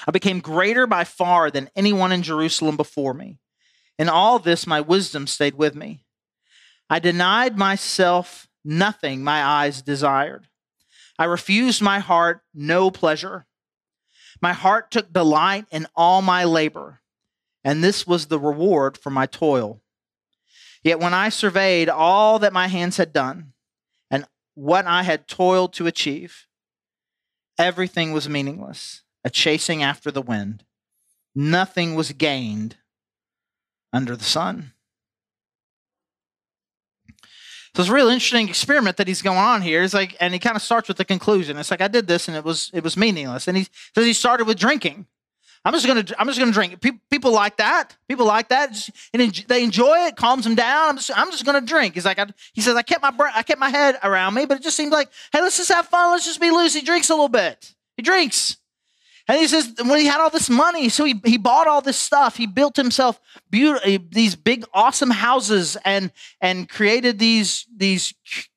I 0.07 0.13
became 0.13 0.39
greater 0.41 0.87
by 0.87 1.05
far 1.05 1.51
than 1.51 1.71
anyone 1.75 2.13
in 2.13 2.23
Jerusalem 2.23 2.77
before 2.77 3.15
me. 3.15 3.39
In 3.99 4.09
all 4.09 4.39
this, 4.39 4.67
my 4.67 4.81
wisdom 4.81 5.27
stayed 5.27 5.57
with 5.57 5.75
me. 5.75 6.05
I 6.89 7.01
denied 7.01 7.59
myself 7.59 8.49
nothing 8.65 9.25
my 9.25 9.43
eyes 9.43 9.83
desired. 9.83 10.47
I 11.19 11.25
refused 11.25 11.83
my 11.83 11.99
heart 11.99 12.43
no 12.55 12.91
pleasure. 12.91 13.47
My 14.41 14.53
heart 14.53 14.91
took 14.91 15.13
delight 15.13 15.67
in 15.71 15.87
all 15.95 16.23
my 16.23 16.45
labor, 16.45 17.01
and 17.63 17.85
this 17.85 18.07
was 18.07 18.27
the 18.27 18.39
reward 18.39 18.97
for 18.97 19.11
my 19.11 19.27
toil. 19.27 19.81
Yet 20.83 20.99
when 20.99 21.13
I 21.13 21.29
surveyed 21.29 21.89
all 21.89 22.39
that 22.39 22.53
my 22.53 22.69
hands 22.69 22.97
had 22.97 23.13
done 23.13 23.53
and 24.11 24.25
what 24.55 24.87
I 24.87 25.03
had 25.03 25.29
toiled 25.29 25.75
to 25.75 25.87
achieve, 25.87 26.47
everything 27.59 28.13
was 28.13 28.29
meaningless, 28.29 29.03
a 29.23 29.31
chasing 29.31 29.83
after 29.83 30.11
the 30.11 30.23
wind. 30.23 30.65
Nothing 31.35 31.95
was 31.95 32.13
gained 32.13 32.77
under 33.93 34.17
the 34.17 34.25
sun. 34.25 34.73
So 37.75 37.83
it's 37.83 37.91
a 37.91 37.95
real 37.95 38.09
interesting 38.09 38.49
experiment 38.49 38.97
that 38.97 39.07
he's 39.07 39.23
going 39.23 39.39
on 39.39 39.63
here. 39.63 39.83
It's 39.83 39.95
like, 39.95 40.17
and 40.21 40.33
he 40.33 40.41
kind 40.41 40.57
of 40.57 40.63
starts 40.63 40.89
with 40.89 40.97
the 40.97 41.05
conclusion. 41.05 41.57
It's 41.57 41.71
like 41.71 41.81
I 41.81 41.89
did 41.89 42.09
this 42.09 42.27
and 42.27 42.37
it 42.37 42.45
was 42.45 42.71
it 42.75 42.83
was 42.83 42.97
meaningless. 42.97 43.47
And 43.47 43.57
he 43.57 43.69
says 43.95 44.05
he 44.05 44.13
started 44.13 44.47
with 44.47 44.59
drinking. 44.59 45.07
I'm 45.65 45.75
just 45.75 45.87
gonna 45.87 46.05
I'm 46.19 46.27
just 46.27 46.39
gonna 46.39 46.53
drink. 46.53 46.81
People, 46.81 47.01
people 47.11 47.33
like 47.33 47.59
that. 47.59 47.97
People 48.09 48.27
like 48.27 48.49
that, 48.49 48.89
and 49.13 49.33
they 49.47 49.63
enjoy 49.63 50.07
it. 50.07 50.17
Calms 50.17 50.45
them 50.45 50.55
down. 50.55 50.91
I'm 50.91 50.97
just 50.97 51.11
I'm 51.15 51.31
just 51.31 51.45
gonna 51.45 51.61
drink. 51.61 51.95
He's 51.95 52.07
like 52.07 52.19
I, 52.19 52.27
he 52.55 52.63
says 52.63 52.77
I 52.77 52.83
kept 52.83 53.03
my 53.03 53.13
I 53.35 53.43
kept 53.43 53.61
my 53.61 53.69
head 53.69 53.99
around 54.03 54.35
me, 54.35 54.47
but 54.47 54.57
it 54.57 54.63
just 54.63 54.77
seemed 54.77 54.93
like 54.93 55.11
hey 55.33 55.41
let's 55.41 55.59
just 55.59 55.71
have 55.71 55.87
fun. 55.87 56.13
Let's 56.13 56.25
just 56.25 56.41
be 56.41 56.51
loose. 56.51 56.73
He 56.73 56.81
drinks 56.81 57.11
a 57.11 57.15
little 57.15 57.29
bit. 57.29 57.75
He 57.97 58.03
drinks. 58.03 58.57
And 59.31 59.39
he 59.39 59.47
says, 59.47 59.73
when 59.85 60.01
he 60.01 60.07
had 60.07 60.21
all 60.21 60.29
this 60.29 60.51
money, 60.51 60.89
so 60.89 61.05
he, 61.05 61.21
he 61.25 61.39
bought 61.39 61.69
all 61.69 61.81
this 61.81 61.97
stuff. 61.97 62.37
He 62.37 62.49
built 62.49 62.75
himself 62.75 63.21
beautiful, 63.49 63.89
these 64.11 64.35
big, 64.35 64.65
awesome 64.75 65.11
houses 65.11 65.77
and, 65.85 66.11
and 66.41 66.69
created 66.69 67.21
these, 67.21 67.65
these 67.77 68.13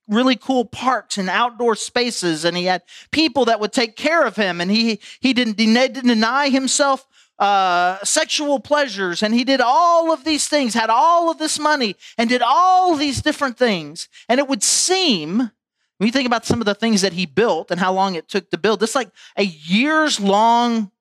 really 0.07 0.35
cool 0.35 0.65
parks 0.65 1.19
and 1.19 1.29
outdoor 1.29 1.75
spaces. 1.75 2.43
And 2.43 2.57
he 2.57 2.65
had 2.65 2.81
people 3.11 3.45
that 3.45 3.59
would 3.59 3.71
take 3.71 3.95
care 3.95 4.23
of 4.23 4.35
him. 4.35 4.59
And 4.59 4.71
he, 4.71 4.99
he 5.19 5.31
didn't, 5.33 5.59
he 5.59 5.71
didn't 5.71 6.07
deny 6.07 6.49
himself 6.49 7.05
uh, 7.37 8.03
sexual 8.03 8.59
pleasures 8.59 9.21
and 9.21 9.35
he 9.35 9.43
did 9.43 9.61
all 9.61 10.11
of 10.11 10.23
these 10.23 10.47
things, 10.47 10.73
had 10.73 10.89
all 10.89 11.29
of 11.29 11.37
this 11.37 11.59
money, 11.59 11.95
and 12.17 12.29
did 12.29 12.41
all 12.41 12.95
these 12.95 13.21
different 13.21 13.59
things. 13.59 14.09
And 14.27 14.39
it 14.39 14.47
would 14.47 14.63
seem, 14.63 15.51
when 16.03 16.09
you 16.09 16.11
think 16.11 16.27
about 16.27 16.45
some 16.45 16.59
of 16.59 16.65
the 16.65 16.75
things 16.75 16.99
that 16.99 17.13
he 17.13 17.25
built 17.25 17.71
and 17.71 17.79
how 17.79 17.93
long 17.93 18.15
it 18.15 18.27
took 18.27 18.51
to 18.51 18.57
build, 18.57 18.83
it's 18.83 18.93
like 18.93 19.09
a 19.37 19.45
years 19.45 20.19
long 20.19 20.91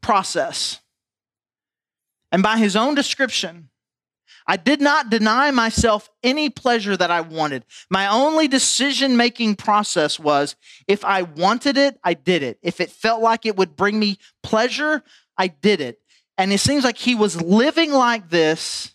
process. 0.00 0.78
And 2.30 2.44
by 2.44 2.58
his 2.58 2.76
own 2.76 2.94
description, 2.94 3.70
I 4.46 4.56
did 4.56 4.80
not 4.80 5.10
deny 5.10 5.50
myself 5.50 6.08
any 6.22 6.48
pleasure 6.48 6.96
that 6.96 7.10
I 7.10 7.22
wanted. 7.22 7.64
My 7.90 8.06
only 8.06 8.46
decision 8.46 9.16
making 9.16 9.56
process 9.56 10.16
was 10.16 10.54
if 10.86 11.04
I 11.04 11.22
wanted 11.22 11.76
it, 11.76 11.98
I 12.04 12.14
did 12.14 12.44
it. 12.44 12.60
If 12.62 12.80
it 12.80 12.92
felt 12.92 13.20
like 13.20 13.46
it 13.46 13.56
would 13.56 13.74
bring 13.74 13.98
me 13.98 14.20
pleasure, 14.44 15.02
I 15.36 15.48
did 15.48 15.80
it. 15.80 15.98
And 16.38 16.52
it 16.52 16.60
seems 16.60 16.84
like 16.84 16.98
he 16.98 17.16
was 17.16 17.42
living 17.42 17.90
like 17.90 18.30
this 18.30 18.92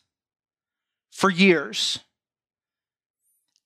for 1.11 1.29
years. 1.29 1.99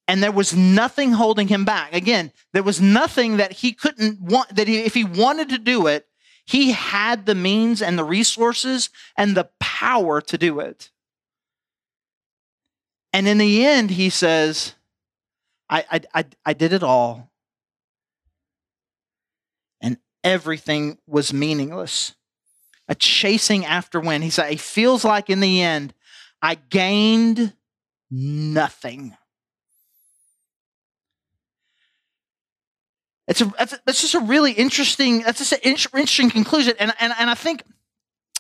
And 0.08 0.22
there 0.22 0.32
was 0.32 0.54
nothing 0.56 1.14
holding 1.14 1.48
him 1.48 1.66
back. 1.66 1.94
Again, 1.94 2.32
there 2.54 2.64
was 2.64 2.80
nothing 2.80 3.38
that 3.38 3.52
he 3.52 3.74
couldn't 3.74 4.22
want, 4.22 4.56
that 4.56 4.68
he, 4.68 4.80
if 4.82 4.94
he 4.94 5.04
wanted 5.04 5.50
to 5.50 5.58
do 5.58 5.88
it, 5.88 6.08
he 6.46 6.72
had 6.72 7.26
the 7.26 7.34
means 7.34 7.82
and 7.82 7.98
the 7.98 8.04
resources 8.04 8.90
and 9.18 9.36
the 9.36 9.50
power 9.60 10.22
to 10.22 10.38
do 10.38 10.60
it. 10.60 10.92
And 13.12 13.28
in 13.28 13.40
the 13.40 13.66
end, 13.66 13.92
he 13.92 14.10
says, 14.10 14.76
I, 15.70 15.86
I, 15.90 16.02
I, 16.14 16.26
I 16.46 16.54
did 16.54 16.74
it 16.74 16.84
all. 16.84 17.32
And 19.82 19.98
everything 20.24 21.00
was 21.08 21.34
meaningless. 21.34 22.14
A 22.88 22.94
chasing 22.94 23.66
after 23.66 24.00
wind. 24.00 24.24
He 24.24 24.30
said, 24.30 24.52
it 24.52 24.60
feels 24.60 25.04
like 25.04 25.32
in 25.32 25.40
the 25.40 25.64
end, 25.64 25.96
I 26.44 26.56
gained 26.56 27.54
nothing. 28.12 29.18
It's 33.28 33.42
a, 33.42 33.52
that's, 33.58 34.02
just 34.02 34.14
a 34.14 34.20
really 34.20 34.52
interesting, 34.52 35.22
that's 35.22 35.40
just 35.40 35.54
an 35.54 35.60
interesting 35.64 36.30
conclusion. 36.30 36.76
And, 36.80 36.94
and, 37.00 37.14
and 37.18 37.30
I 37.30 37.34
think 37.34 37.64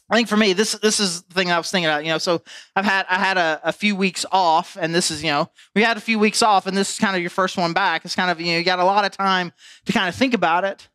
I 0.10 0.16
think 0.16 0.28
for 0.28 0.38
me, 0.38 0.54
this 0.54 0.74
this 0.74 1.00
is 1.00 1.24
the 1.24 1.34
thing 1.34 1.52
I 1.52 1.58
was 1.58 1.72
thinking 1.72 1.90
about. 1.90 2.06
You 2.06 2.12
know, 2.12 2.20
so 2.20 2.44
I've 2.76 2.86
had 2.86 3.08
I 3.10 3.16
had 3.16 3.38
a, 3.38 3.60
a, 3.64 3.74
few 3.74 3.96
weeks 3.96 4.24
off, 4.32 4.78
and 4.80 4.94
this 4.94 5.10
is 5.10 5.24
you 5.24 5.32
know 5.32 5.50
we 5.74 5.82
had 5.82 5.98
a 5.98 6.02
few 6.02 6.20
weeks 6.20 6.44
off, 6.44 6.68
and 6.68 6.78
this 6.78 6.94
is 6.94 7.00
kind 7.00 7.16
of 7.16 7.22
your 7.22 7.32
first 7.32 7.58
one 7.58 7.74
back. 7.74 8.06
It's 8.06 8.16
kind 8.16 8.30
of 8.30 8.40
you 8.40 8.52
know 8.52 8.58
you 8.60 8.64
got 8.64 8.78
a 8.78 8.86
lot 8.86 9.04
of 9.04 9.12
time 9.12 9.52
to 9.86 9.94
kind 9.94 10.08
of 10.08 10.14
think 10.14 10.36
about 10.36 10.64
it. 10.64 10.88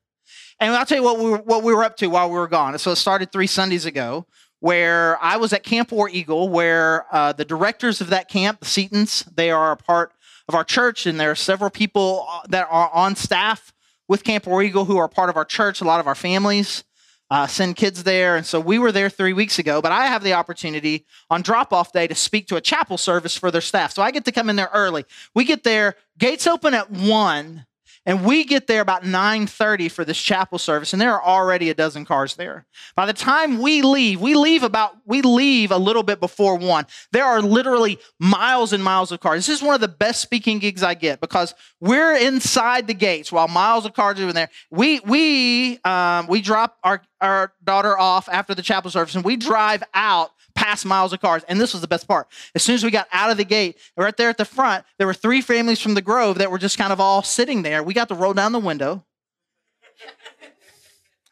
And 0.61 0.73
I'll 0.75 0.87
tell 0.87 0.99
you 0.99 1.05
what 1.05 1.19
we 1.19 1.31
were, 1.31 1.39
what 1.39 1.65
we 1.65 1.75
were 1.75 1.83
up 1.83 1.97
to 1.97 2.07
while 2.07 2.29
we 2.29 2.37
were 2.37 2.47
gone. 2.47 2.79
So 2.79 2.93
it 2.93 2.97
started 2.97 3.33
three 3.33 3.49
Sundays 3.49 3.85
ago, 3.85 4.27
where 4.61 5.21
I 5.21 5.39
was 5.39 5.53
at 5.53 5.65
Camp 5.65 5.91
War 5.91 6.09
Eagle, 6.09 6.49
where 6.49 7.07
uh, 7.11 7.33
the 7.33 7.45
directors 7.45 8.01
of 8.01 8.11
that 8.11 8.29
camp, 8.29 8.61
the 8.61 8.67
Setons, 8.67 9.25
they 9.35 9.51
are 9.51 9.73
a 9.73 9.77
part 9.77 10.13
of 10.47 10.55
our 10.55 10.65
church, 10.65 11.07
and 11.07 11.19
there 11.19 11.33
are 11.33 11.37
several 11.37 11.71
people 11.71 12.27
uh, 12.31 12.43
that 12.49 12.69
are 12.71 12.91
on 12.91 13.17
staff 13.17 13.73
with 14.11 14.25
Camp 14.25 14.45
War 14.45 14.61
Eagle 14.61 14.87
who 14.87 14.97
are 14.97 15.07
part 15.07 15.31
of 15.31 15.37
our 15.37 15.45
church. 15.45 15.81
A 15.81 15.85
lot 15.85 16.01
of 16.01 16.09
our 16.09 16.17
families 16.17 16.83
uh, 17.31 17.47
send 17.47 17.77
kids 17.77 18.03
there. 18.03 18.35
And 18.35 18.45
so 18.45 18.59
we 18.59 18.77
were 18.77 18.91
there 18.91 19.09
three 19.09 19.33
weeks 19.33 19.61
ago, 19.61 19.81
but 19.81 19.93
I 19.93 20.07
have 20.07 20.25
the 20.25 20.33
opportunity 20.33 21.07
on 21.31 21.43
drop 21.43 21.73
off 21.73 21.93
day 21.93 22.09
to 22.09 22.15
speak 22.17 22.49
to 22.49 22.57
a 22.57 22.61
chapel 22.61 22.99
service 22.99 23.37
for 23.37 23.53
their 23.53 23.61
staff. 23.61 23.93
So 23.93 24.03
I 24.03 24.11
get 24.11 24.25
to 24.25 24.33
come 24.33 24.51
in 24.51 24.57
there 24.57 24.69
early. 24.75 25.05
We 25.33 25.45
get 25.45 25.63
there, 25.63 25.95
gates 26.19 26.49
open 26.49 26.75
at 26.75 26.91
1 26.91 27.67
and 28.07 28.25
we 28.25 28.45
get 28.45 28.67
there 28.67 28.81
about 28.81 29.05
9:30 29.05 29.91
for 29.91 30.05
this 30.05 30.19
chapel 30.19 30.59
service 30.59 30.93
and 30.93 31.01
there 31.01 31.13
are 31.13 31.23
already 31.23 31.69
a 31.71 31.75
dozen 31.75 32.05
cars 32.05 32.35
there. 32.37 32.67
By 32.97 33.07
the 33.07 33.13
time 33.13 33.61
we 33.61 33.83
leave, 33.83 34.21
we 34.21 34.35
leave 34.35 34.63
about 34.63 34.97
we 35.05 35.23
leave 35.23 35.71
a 35.71 35.77
little 35.77 36.03
bit 36.03 36.19
before 36.19 36.57
1. 36.57 36.87
There 37.13 37.25
are 37.25 37.43
literally 37.43 37.99
miles 38.19 38.73
and 38.73 38.83
miles 38.83 39.13
of 39.13 39.21
cars. 39.21 39.47
This 39.47 39.61
is 39.61 39.63
one 39.63 39.75
of 39.75 39.81
the 39.81 39.89
best 39.89 40.21
speaking 40.21 40.59
gigs 40.59 40.83
I 40.83 40.95
get 40.95 41.21
because 41.21 41.55
we're 41.81 42.17
inside 42.17 42.87
the 42.87 42.95
gates 42.95 43.31
while 43.31 43.49
miles 43.49 43.85
of 43.85 43.93
cars 43.93 44.19
are 44.21 44.29
in 44.29 44.35
there. 44.35 44.51
We 44.71 45.01
we 45.01 45.79
um, 45.85 46.27
we 46.27 46.41
drop 46.41 46.79
our 46.83 47.03
our 47.21 47.53
daughter 47.63 47.99
off 47.99 48.29
after 48.31 48.55
the 48.55 48.63
chapel 48.63 48.91
service 48.91 49.15
and 49.15 49.25
we 49.25 49.37
drive 49.37 49.83
out 49.93 50.31
past 50.61 50.85
miles 50.85 51.15
of 51.15 51.21
cars. 51.23 51.43
And 51.49 51.59
this 51.59 51.73
was 51.73 51.81
the 51.81 51.89
best 51.89 52.07
part. 52.07 52.29
As 52.55 52.63
soon 52.63 52.75
as 52.75 52.85
we 52.85 52.91
got 52.91 53.09
out 53.13 53.31
of 53.31 53.39
the 53.39 53.45
gate, 53.45 53.79
right 53.97 54.15
there 54.15 54.29
at 54.29 54.37
the 54.37 54.45
front, 54.45 54.85
there 54.99 55.07
were 55.07 55.15
three 55.15 55.41
families 55.41 55.81
from 55.81 55.95
the 55.95 56.03
Grove 56.03 56.37
that 56.37 56.51
were 56.51 56.59
just 56.59 56.77
kind 56.77 56.93
of 56.93 57.01
all 57.01 57.23
sitting 57.23 57.63
there. 57.63 57.83
We 57.83 57.95
got 57.95 58.09
to 58.09 58.15
roll 58.15 58.35
down 58.35 58.53
the 58.53 58.59
window. 58.59 59.03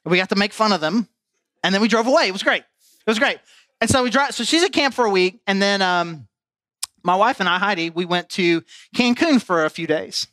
we 0.07 0.17
got 0.17 0.31
to 0.31 0.37
make 0.37 0.55
fun 0.55 0.73
of 0.73 0.81
them. 0.81 1.09
And 1.63 1.75
then 1.75 1.83
we 1.83 1.89
drove 1.89 2.07
away. 2.07 2.27
It 2.27 2.33
was 2.33 2.43
great. 2.43 2.63
It 2.63 3.11
was 3.11 3.19
great. 3.19 3.39
And 3.83 3.91
so 3.91 4.03
we 4.03 4.09
drive. 4.09 4.35
So 4.35 4.45
she's 4.45 4.65
at 4.65 4.73
camp 4.73 4.95
for 4.95 5.05
a 5.05 5.11
week. 5.11 5.41
And 5.47 5.61
then 5.61 5.83
um, 5.83 6.27
my 7.05 7.15
wife 7.15 7.39
and 7.39 7.49
I, 7.51 7.59
Heidi, 7.59 7.91
we 7.91 8.07
went 8.07 8.31
to 8.31 8.63
Cancun 8.97 9.43
for 9.43 9.67
a 9.67 9.71
few 9.71 9.87
days. 9.87 10.27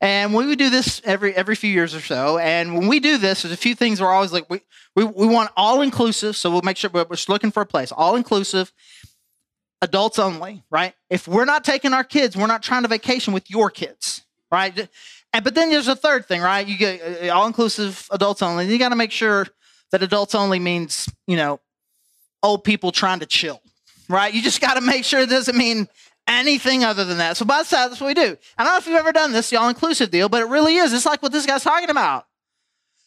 And 0.00 0.32
we 0.32 0.46
would 0.46 0.58
do 0.58 0.70
this 0.70 1.02
every 1.04 1.34
every 1.34 1.56
few 1.56 1.70
years 1.70 1.94
or 1.94 2.00
so. 2.00 2.38
And 2.38 2.74
when 2.74 2.86
we 2.86 3.00
do 3.00 3.18
this, 3.18 3.42
there's 3.42 3.52
a 3.52 3.56
few 3.56 3.74
things 3.74 4.00
we're 4.00 4.12
always 4.12 4.32
like 4.32 4.48
we 4.48 4.60
we, 4.94 5.04
we 5.04 5.26
want 5.26 5.50
all 5.56 5.80
inclusive. 5.80 6.36
So 6.36 6.50
we'll 6.50 6.62
make 6.62 6.76
sure 6.76 6.90
we're, 6.92 7.06
we're 7.08 7.16
looking 7.28 7.50
for 7.50 7.62
a 7.62 7.66
place 7.66 7.90
all 7.90 8.14
inclusive, 8.14 8.72
adults 9.82 10.18
only, 10.18 10.62
right? 10.70 10.94
If 11.10 11.26
we're 11.26 11.44
not 11.44 11.64
taking 11.64 11.92
our 11.92 12.04
kids, 12.04 12.36
we're 12.36 12.46
not 12.46 12.62
trying 12.62 12.82
to 12.82 12.88
vacation 12.88 13.32
with 13.32 13.50
your 13.50 13.70
kids, 13.70 14.22
right? 14.52 14.88
And 15.32 15.44
but 15.44 15.54
then 15.54 15.70
there's 15.70 15.88
a 15.88 15.96
third 15.96 16.26
thing, 16.26 16.42
right? 16.42 16.66
You 16.66 16.78
get 16.78 17.28
uh, 17.28 17.34
all 17.34 17.46
inclusive, 17.46 18.06
adults 18.10 18.40
only. 18.40 18.66
You 18.66 18.78
got 18.78 18.90
to 18.90 18.96
make 18.96 19.12
sure 19.12 19.46
that 19.90 20.02
adults 20.02 20.34
only 20.34 20.58
means 20.58 21.08
you 21.26 21.36
know 21.36 21.60
old 22.42 22.62
people 22.62 22.92
trying 22.92 23.18
to 23.18 23.26
chill, 23.26 23.60
right? 24.08 24.32
You 24.32 24.42
just 24.42 24.60
got 24.60 24.74
to 24.74 24.80
make 24.80 25.04
sure 25.04 25.20
it 25.20 25.30
doesn't 25.30 25.56
mean 25.56 25.88
anything 26.28 26.84
other 26.84 27.04
than 27.04 27.18
that. 27.18 27.36
So 27.36 27.44
by 27.44 27.60
the 27.60 27.64
side, 27.64 27.90
that's 27.90 28.00
what 28.00 28.08
we 28.08 28.14
do. 28.14 28.36
I 28.56 28.64
don't 28.64 28.72
know 28.72 28.78
if 28.78 28.86
you've 28.86 28.96
ever 28.96 29.12
done 29.12 29.32
this, 29.32 29.50
the 29.50 29.56
all-inclusive 29.56 30.10
deal, 30.10 30.28
but 30.28 30.42
it 30.42 30.48
really 30.48 30.76
is. 30.76 30.92
It's 30.92 31.06
like 31.06 31.22
what 31.22 31.32
this 31.32 31.46
guy's 31.46 31.64
talking 31.64 31.90
about. 31.90 32.26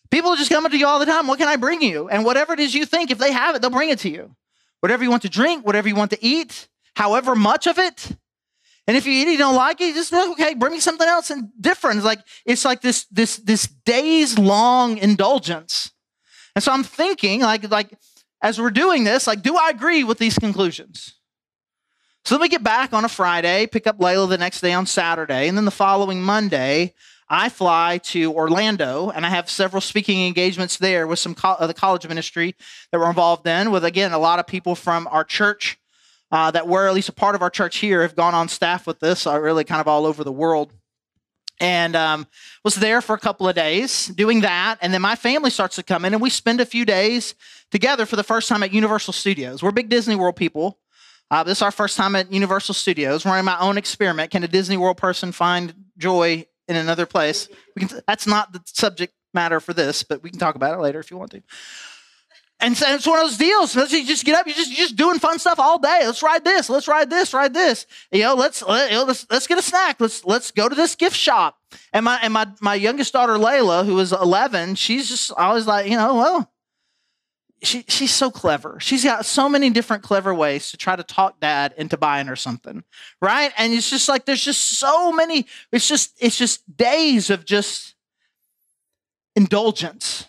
People 0.10 0.36
just 0.36 0.52
coming 0.52 0.72
to 0.72 0.78
you 0.78 0.88
all 0.88 1.00
the 1.00 1.06
time. 1.06 1.28
What 1.28 1.40
can 1.40 1.48
I 1.48 1.56
bring 1.56 1.82
you? 1.82 2.10
And 2.10 2.26
whatever 2.26 2.52
it 2.52 2.60
is 2.60 2.74
you 2.76 2.86
think, 2.86 3.12
if 3.12 3.18
they 3.18 3.32
have 3.32 3.56
it, 3.56 3.62
they'll 3.62 3.72
bring 3.72 3.92
it 3.92 4.00
to 4.00 4.10
you. 4.10 4.36
Whatever 4.82 5.04
you 5.04 5.10
want 5.10 5.22
to 5.22 5.30
drink, 5.30 5.66
whatever 5.66 5.88
you 5.88 5.96
want 5.96 6.12
to 6.12 6.26
eat, 6.26 6.68
however 6.96 7.36
much 7.36 7.68
of 7.68 7.78
it. 7.78 8.10
And 8.88 8.98
if 8.98 9.06
you 9.06 9.14
eat 9.14 9.28
it, 9.28 9.34
you 9.34 9.38
don't 9.38 9.56
like 9.56 9.80
it, 9.80 9.94
just 9.94 10.12
okay, 10.12 10.56
bring 10.56 10.74
me 10.74 10.80
something 10.80 11.08
else 11.08 11.30
and 11.30 11.50
different. 11.60 11.98
It's 11.98 12.06
like 12.06 12.20
it's 12.46 12.66
like 12.66 12.82
this 12.82 13.06
this 13.06 13.38
this 13.38 13.68
days 13.68 14.40
long 14.40 14.98
indulgence. 14.98 15.92
And 16.56 16.64
so 16.64 16.72
I'm 16.74 16.84
thinking, 16.84 17.42
like 17.42 17.70
like 17.70 17.94
as 18.42 18.60
we're 18.60 18.72
doing 18.72 19.04
this, 19.04 19.28
like, 19.28 19.44
do 19.44 19.56
I 19.56 19.70
agree 19.70 20.04
with 20.04 20.18
these 20.18 20.38
conclusions? 20.38 21.14
So 22.24 22.36
then 22.36 22.42
we 22.42 22.50
get 22.50 22.64
back 22.64 22.94
on 22.94 23.04
a 23.04 23.10
Friday, 23.10 23.66
pick 23.66 23.88
up 23.88 23.98
Layla 23.98 24.30
the 24.30 24.38
next 24.38 24.62
day 24.62 24.74
on 24.74 24.86
Saturday, 24.86 25.48
and 25.48 25.58
then 25.58 25.66
the 25.66 25.72
following 25.72 26.22
Monday, 26.22 26.94
I 27.28 27.50
fly 27.50 27.98
to 28.04 28.32
Orlando 28.34 29.10
and 29.10 29.26
I 29.26 29.30
have 29.30 29.50
several 29.50 29.82
speaking 29.82 30.28
engagements 30.28 30.78
there 30.78 31.08
with 31.08 31.18
some 31.18 31.34
co- 31.34 31.66
the 31.66 31.74
college 31.74 32.08
ministry 32.08 32.56
that 32.92 33.00
we're 33.00 33.10
involved 33.10 33.48
in, 33.48 33.72
with 33.72 33.86
again 33.86 34.12
a 34.12 34.20
lot 34.20 34.38
of 34.38 34.46
people 34.46 34.76
from 34.76 35.08
our 35.08 35.24
church 35.24 35.80
uh, 36.32 36.52
that 36.52 36.68
were 36.68 36.88
at 36.88 36.94
least 36.94 37.10
a 37.10 37.14
part 37.14 37.34
of 37.34 37.42
our 37.42 37.50
church 37.50 37.78
here 37.78 38.02
have 38.02 38.16
gone 38.16 38.36
on 38.36 38.50
staff 38.50 38.86
with 38.86 39.00
this, 39.00 39.26
uh, 39.26 39.40
really 39.40 39.64
kind 39.64 39.82
of 39.82 39.88
all 39.88 40.06
over 40.06 40.24
the 40.24 40.32
world. 40.32 40.74
And 41.60 41.96
um, 41.96 42.28
was 42.64 42.76
there 42.76 43.02
for 43.02 43.16
a 43.16 43.20
couple 43.20 43.48
of 43.48 43.56
days 43.56 44.08
doing 44.08 44.42
that, 44.42 44.78
and 44.82 44.94
then 44.94 45.02
my 45.02 45.16
family 45.16 45.50
starts 45.50 45.78
to 45.78 45.84
come 45.84 46.06
in, 46.06 46.14
and 46.14 46.22
we 46.22 46.30
spend 46.30 46.60
a 46.60 46.66
few 46.66 46.86
days 46.86 47.34
together 47.72 48.06
for 48.06 48.16
the 48.16 48.24
first 48.24 48.48
time 48.50 48.62
at 48.62 48.74
Universal 48.74 49.14
Studios. 49.14 49.64
We're 49.64 49.72
big 49.72 49.90
Disney 49.90 50.16
World 50.16 50.36
people. 50.36 50.81
Uh, 51.32 51.44
this 51.44 51.60
is 51.60 51.62
our 51.62 51.72
first 51.72 51.96
time 51.96 52.14
at 52.18 52.30
Universal 52.30 52.74
Studios, 52.74 53.26
running 53.26 53.46
my 53.46 53.58
own 53.62 53.78
experiment. 53.78 54.32
Can 54.32 54.44
a 54.44 54.50
Disney 54.50 54.76
World 54.76 54.98
person 54.98 55.32
find 55.32 55.74
joy 55.98 56.46
in 56.68 56.76
another 56.76 57.06
place? 57.06 57.48
Can, 57.80 57.88
that's 58.06 58.28
not 58.28 58.52
the 58.52 58.62
subject 58.66 59.14
matter 59.34 59.62
for 59.62 59.74
this, 59.74 60.04
but 60.04 60.22
we 60.22 60.30
can 60.30 60.40
talk 60.40 60.56
about 60.56 60.78
it 60.78 60.82
later 60.82 61.00
if 61.00 61.10
you 61.10 61.16
want 61.16 61.32
to. 61.32 61.42
And 62.60 62.76
so 62.76 62.86
it's 62.94 63.08
one 63.08 63.18
of 63.18 63.26
those 63.26 63.38
deals. 63.38 63.74
Let's 63.78 63.94
you 63.94 64.06
just 64.06 64.26
get 64.26 64.36
up. 64.36 64.46
You're 64.46 64.58
just, 64.58 64.70
you're 64.72 64.88
just 64.88 64.98
doing 64.98 65.20
fun 65.20 65.40
stuff 65.40 65.58
all 65.58 65.80
day. 65.80 66.02
Let's 66.04 66.22
ride 66.22 66.44
this. 66.44 66.70
Let's 66.70 66.90
ride 66.90 67.10
this. 67.10 67.34
Ride 67.34 67.54
this. 67.54 67.88
You 68.12 68.24
know, 68.24 68.36
let's 68.36 68.62
let, 68.62 68.92
us 68.92 69.08
let's, 69.08 69.28
let's 69.32 69.48
get 69.48 69.58
a 69.58 69.64
snack. 69.64 70.02
Let's 70.02 70.24
let's 70.26 70.52
go 70.52 70.68
to 70.68 70.76
this 70.76 70.96
gift 70.96 71.16
shop. 71.16 71.58
And 71.94 72.06
my 72.06 72.20
and 72.22 72.34
my 72.34 72.46
my 72.60 72.76
youngest 72.76 73.14
daughter 73.14 73.34
Layla, 73.34 73.86
who 73.86 73.98
is 74.00 74.12
11, 74.12 74.76
she's 74.76 75.10
just 75.10 75.32
always 75.32 75.66
like, 75.66 75.90
you 75.90 75.96
know, 75.96 76.14
well, 76.14 76.51
she, 77.64 77.86
she's 77.88 78.12
so 78.12 78.32
clever. 78.32 78.78
She's 78.80 79.04
got 79.04 79.26
so 79.26 79.48
many 79.48 79.70
different 79.70 80.04
clever 80.04 80.34
ways 80.34 80.72
to 80.72 80.78
try 80.78 80.96
to 80.96 81.04
talk 81.04 81.40
dad 81.40 81.74
into 81.78 81.98
buying 81.98 82.28
her 82.28 82.36
something, 82.36 82.84
right? 83.22 83.52
And 83.58 83.72
it's 83.74 83.90
just 83.90 84.10
like 84.10 84.26
there's 84.26 84.44
just 84.44 84.80
so 84.80 85.12
many. 85.12 85.46
It's 85.72 85.88
just 85.88 86.16
it's 86.20 86.38
just 86.38 86.64
days 86.76 87.30
of 87.30 87.46
just 87.46 87.96
indulgence. 89.36 90.26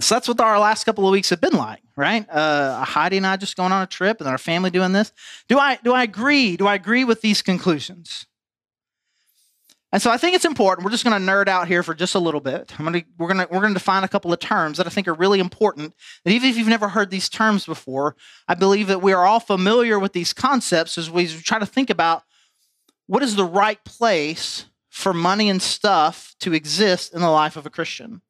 So 0.00 0.16
that's 0.16 0.28
what 0.28 0.40
our 0.40 0.58
last 0.58 0.84
couple 0.84 1.06
of 1.06 1.12
weeks 1.12 1.30
have 1.30 1.40
been 1.40 1.54
like, 1.54 1.80
right? 1.96 2.28
Uh, 2.28 2.84
Heidi 2.84 3.18
and 3.18 3.26
I 3.26 3.36
just 3.36 3.56
going 3.56 3.72
on 3.72 3.82
a 3.82 3.86
trip, 3.86 4.20
and 4.20 4.28
our 4.28 4.36
family 4.36 4.70
doing 4.70 4.92
this. 4.92 5.12
Do 5.48 5.58
I 5.58 5.78
do 5.82 5.92
I 5.92 6.02
agree? 6.02 6.56
Do 6.56 6.66
I 6.66 6.74
agree 6.74 7.04
with 7.04 7.22
these 7.22 7.40
conclusions? 7.40 8.26
And 9.92 10.00
so 10.00 10.10
I 10.10 10.16
think 10.16 10.34
it's 10.34 10.46
important. 10.46 10.84
We're 10.84 10.90
just 10.90 11.04
going 11.04 11.20
to 11.20 11.32
nerd 11.32 11.48
out 11.48 11.68
here 11.68 11.82
for 11.82 11.92
just 11.92 12.14
a 12.14 12.18
little 12.18 12.40
bit. 12.40 12.72
I'm 12.78 12.86
going 12.86 13.02
to, 13.02 13.06
we're 13.18 13.28
going 13.28 13.46
to, 13.46 13.52
we're 13.52 13.60
going 13.60 13.74
to 13.74 13.78
define 13.78 14.04
a 14.04 14.08
couple 14.08 14.32
of 14.32 14.38
terms 14.38 14.78
that 14.78 14.86
I 14.86 14.90
think 14.90 15.06
are 15.06 15.12
really 15.12 15.38
important. 15.38 15.94
That 16.24 16.30
even 16.30 16.48
if 16.48 16.56
you've 16.56 16.66
never 16.66 16.88
heard 16.88 17.10
these 17.10 17.28
terms 17.28 17.66
before, 17.66 18.16
I 18.48 18.54
believe 18.54 18.86
that 18.86 19.02
we 19.02 19.12
are 19.12 19.26
all 19.26 19.40
familiar 19.40 19.98
with 19.98 20.14
these 20.14 20.32
concepts 20.32 20.96
as 20.96 21.10
we 21.10 21.26
try 21.28 21.58
to 21.58 21.66
think 21.66 21.90
about 21.90 22.22
what 23.06 23.22
is 23.22 23.36
the 23.36 23.44
right 23.44 23.84
place 23.84 24.64
for 24.88 25.12
money 25.12 25.50
and 25.50 25.60
stuff 25.60 26.34
to 26.40 26.54
exist 26.54 27.12
in 27.12 27.20
the 27.20 27.28
life 27.30 27.56
of 27.56 27.66
a 27.66 27.70
Christian. 27.70 28.22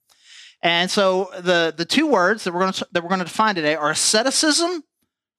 And 0.63 0.91
so 0.91 1.31
the, 1.39 1.73
the 1.77 1.85
two 1.85 2.09
words 2.09 2.43
that 2.45 2.53
we're 2.53 2.61
going 2.61 2.73
to, 2.73 2.89
that 2.91 3.03
we're 3.03 3.09
going 3.09 3.21
to 3.21 3.25
define 3.25 3.55
today 3.55 3.77
are 3.77 3.91
asceticism 3.91 4.83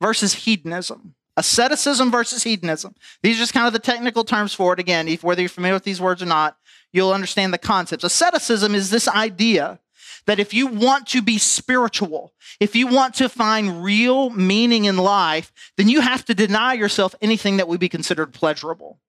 versus 0.01 0.34
hedonism. 0.34 1.15
Asceticism 1.35 2.11
versus 2.11 2.43
hedonism. 2.43 2.95
These 3.21 3.37
are 3.37 3.39
just 3.39 3.53
kind 3.53 3.67
of 3.67 3.73
the 3.73 3.79
technical 3.79 4.23
terms 4.23 4.53
for 4.53 4.73
it. 4.73 4.79
Again, 4.79 5.07
if, 5.07 5.23
whether 5.23 5.41
you're 5.41 5.49
familiar 5.49 5.75
with 5.75 5.83
these 5.83 6.01
words 6.01 6.21
or 6.21 6.27
not, 6.27 6.57
you'll 6.91 7.11
understand 7.11 7.53
the 7.53 7.57
concepts. 7.57 8.03
Asceticism 8.03 8.75
is 8.75 8.89
this 8.89 9.07
idea 9.07 9.79
that 10.25 10.39
if 10.39 10.53
you 10.53 10.67
want 10.67 11.07
to 11.07 11.21
be 11.21 11.37
spiritual, 11.37 12.33
if 12.59 12.75
you 12.75 12.87
want 12.87 13.15
to 13.15 13.27
find 13.27 13.83
real 13.83 14.29
meaning 14.29 14.85
in 14.85 14.97
life, 14.97 15.51
then 15.75 15.89
you 15.89 16.01
have 16.01 16.23
to 16.25 16.35
deny 16.35 16.73
yourself 16.73 17.15
anything 17.21 17.57
that 17.57 17.67
would 17.67 17.79
be 17.79 17.89
considered 17.89 18.33
pleasurable. 18.33 18.99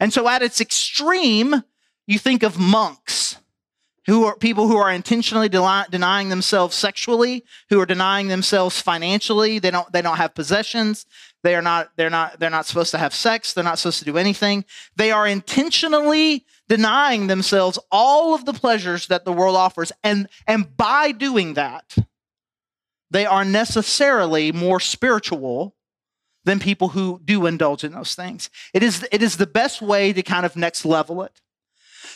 And 0.00 0.12
so 0.12 0.28
at 0.28 0.42
its 0.42 0.60
extreme, 0.60 1.62
you 2.06 2.18
think 2.18 2.42
of 2.42 2.58
monks 2.58 3.36
who 4.06 4.24
are 4.24 4.36
people 4.36 4.66
who 4.66 4.76
are 4.76 4.90
intentionally 4.90 5.48
denying 5.48 6.28
themselves 6.28 6.74
sexually, 6.74 7.44
who 7.70 7.80
are 7.80 7.86
denying 7.86 8.28
themselves 8.28 8.80
financially. 8.80 9.60
They 9.60 9.70
don't 9.70 9.92
they 9.92 10.02
don't 10.02 10.16
have 10.16 10.34
possessions. 10.34 11.06
They 11.42 11.54
are 11.54 11.62
not 11.62 11.90
they're 11.96 12.10
not 12.10 12.38
they're 12.38 12.50
not 12.50 12.66
supposed 12.66 12.92
to 12.92 12.98
have 12.98 13.14
sex. 13.14 13.52
They're 13.52 13.64
not 13.64 13.78
supposed 13.78 13.98
to 13.98 14.04
do 14.04 14.16
anything. 14.16 14.64
They 14.96 15.10
are 15.10 15.26
intentionally 15.26 16.46
denying 16.68 17.26
themselves 17.26 17.78
all 17.90 18.34
of 18.34 18.44
the 18.44 18.52
pleasures 18.52 19.08
that 19.08 19.24
the 19.24 19.32
world 19.32 19.56
offers 19.56 19.92
and 20.02 20.28
and 20.46 20.76
by 20.76 21.12
doing 21.12 21.54
that 21.54 21.96
they 23.12 23.26
are 23.26 23.44
necessarily 23.44 24.52
more 24.52 24.80
spiritual 24.80 25.76
than 26.44 26.58
people 26.58 26.88
who 26.88 27.20
do 27.24 27.46
indulge 27.46 27.84
in 27.84 27.92
those 27.92 28.14
things. 28.14 28.48
It 28.72 28.82
is 28.82 29.06
it 29.12 29.22
is 29.22 29.36
the 29.36 29.46
best 29.46 29.82
way 29.82 30.12
to 30.12 30.22
kind 30.22 30.46
of 30.46 30.56
next 30.56 30.84
level 30.84 31.22
it. 31.22 31.40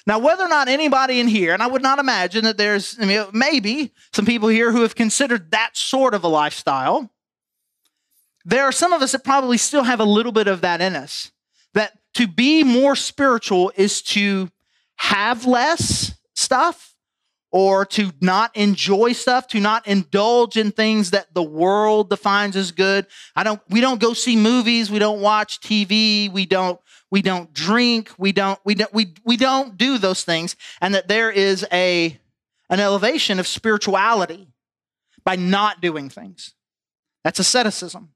Now, 0.07 0.19
whether 0.19 0.45
or 0.45 0.49
not 0.49 0.69
anybody 0.69 1.21
in 1.21 1.29
here, 1.29 1.53
and 1.53 1.63
I 1.63 1.67
would 1.67 1.83
not 1.83 1.99
imagine 1.99 2.45
that 2.45 2.57
there's 2.57 2.97
I 3.01 3.05
mean, 3.05 3.27
maybe 3.33 3.93
some 4.13 4.25
people 4.25 4.49
here 4.49 4.73
who 4.73 4.83
have 4.83 4.95
considered 4.95 5.51
that 5.51 5.77
sort 5.77 6.15
of 6.15 6.25
a 6.25 6.29
lifestyle, 6.29 7.11
there 8.47 8.65
are 8.65 8.73
some 8.73 8.93
of 8.93 9.03
us 9.03 9.13
that 9.13 9.25
probably 9.25 9.59
still 9.59 9.83
have 9.83 9.99
a 9.99 10.05
little 10.05 10.31
bit 10.31 10.47
of 10.47 10.61
that 10.61 10.81
in 10.81 10.95
us. 10.95 11.33
That 11.75 11.99
to 12.15 12.29
be 12.29 12.63
more 12.63 12.95
spiritual 12.95 13.73
is 13.75 14.01
to 14.03 14.51
have 14.95 15.47
less 15.47 16.15
stuff 16.35 16.95
or 17.51 17.85
to 17.85 18.13
not 18.21 18.57
enjoy 18.57 19.13
stuff, 19.13 19.49
to 19.49 19.59
not 19.59 19.87
indulge 19.89 20.57
in 20.57 20.71
things 20.71 21.11
that 21.11 21.35
the 21.35 21.43
world 21.43 22.09
defines 22.09 22.55
as 22.55 22.71
good. 22.71 23.07
I 23.35 23.43
don't 23.43 23.61
we 23.69 23.81
don't 23.81 24.01
go 24.01 24.15
see 24.15 24.37
movies, 24.37 24.93
we 24.93 25.01
don't 25.01 25.21
watch 25.21 25.61
TV, 25.61 26.33
we 26.33 26.47
don't 26.47 26.81
we 27.11 27.23
don't 27.23 27.53
drink, 27.53 28.13
we 28.17 28.31
don't 28.31 28.61
we 28.65 28.77
don't 28.77 28.93
we, 28.95 29.13
we 29.25 29.37
don't 29.37 29.77
do 29.77 29.99
those 29.99 30.23
things 30.23 30.55
and 30.81 30.95
that 30.95 31.09
there 31.09 31.33
is 31.33 31.67
a 31.73 32.17
an 32.71 32.79
elevation 32.79 33.41
of 33.41 33.49
spirituality 33.49 34.47
by 35.25 35.35
not 35.35 35.81
doing 35.81 36.09
things. 36.09 36.55
That's 37.25 37.41
asceticism. 37.41 38.11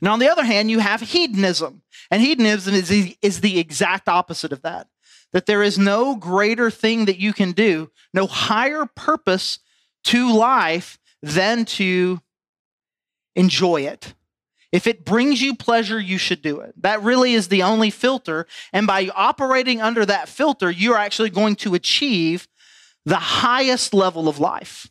Now, 0.00 0.12
on 0.12 0.18
the 0.18 0.30
other 0.30 0.44
hand, 0.44 0.70
you 0.70 0.78
have 0.78 1.00
hedonism. 1.00 1.82
And 2.10 2.20
hedonism 2.22 2.74
is 2.74 2.88
the, 2.88 3.16
is 3.22 3.40
the 3.40 3.58
exact 3.58 4.08
opposite 4.08 4.52
of 4.52 4.62
that. 4.62 4.88
That 5.32 5.46
there 5.46 5.62
is 5.62 5.78
no 5.78 6.16
greater 6.16 6.70
thing 6.70 7.04
that 7.04 7.18
you 7.18 7.32
can 7.32 7.52
do, 7.52 7.90
no 8.12 8.26
higher 8.26 8.86
purpose 8.86 9.60
to 10.04 10.32
life 10.32 10.98
than 11.22 11.64
to 11.64 12.20
enjoy 13.36 13.82
it. 13.82 14.14
If 14.72 14.86
it 14.86 15.04
brings 15.04 15.42
you 15.42 15.56
pleasure, 15.56 16.00
you 16.00 16.18
should 16.18 16.42
do 16.42 16.60
it. 16.60 16.74
That 16.82 17.02
really 17.02 17.34
is 17.34 17.48
the 17.48 17.62
only 17.62 17.90
filter. 17.90 18.46
And 18.72 18.86
by 18.86 19.08
operating 19.14 19.80
under 19.80 20.06
that 20.06 20.28
filter, 20.28 20.70
you're 20.70 20.96
actually 20.96 21.30
going 21.30 21.56
to 21.56 21.74
achieve 21.74 22.46
the 23.04 23.16
highest 23.16 23.92
level 23.92 24.28
of 24.28 24.38
life. 24.38 24.88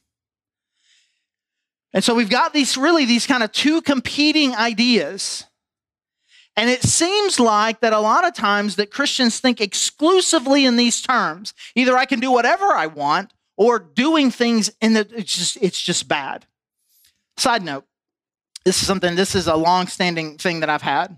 And 1.94 2.04
so 2.04 2.14
we've 2.14 2.30
got 2.30 2.54
these 2.54 2.78
really 2.78 3.06
these 3.06 3.26
kind 3.26 3.44
of 3.44 3.52
two 3.52 3.82
competing 3.82 4.56
ideas. 4.56 5.46
And 6.56 6.70
it 6.70 6.84
seems 6.84 7.40
like 7.40 7.80
that 7.80 7.94
a 7.94 8.00
lot 8.00 8.28
of 8.28 8.34
times 8.34 8.76
that 8.76 8.92
Christians 8.92 9.40
think 9.40 9.62
exclusively 9.62 10.66
in 10.66 10.76
these 10.76 11.02
terms. 11.02 11.54
Either 11.76 11.98
I 11.98 12.06
can 12.06 12.20
do 12.20 12.32
whatever 12.32 12.66
I 12.66 12.88
want 12.88 13.34
or 13.56 13.80
doing 13.80 14.30
things 14.30 14.72
in 14.82 14.94
the 14.94 15.08
it's 15.16 15.36
just 15.36 15.58
it's 15.62 15.82
just 15.82 16.08
bad. 16.08 16.46
Side 17.38 17.64
note, 17.64 17.86
this 18.66 18.82
is 18.82 18.88
something, 18.88 19.16
this 19.16 19.36
is 19.36 19.48
a 19.48 19.56
long-standing 19.56 20.38
thing 20.38 20.60
that 20.60 20.70
I've 20.70 20.82
had. 20.82 21.18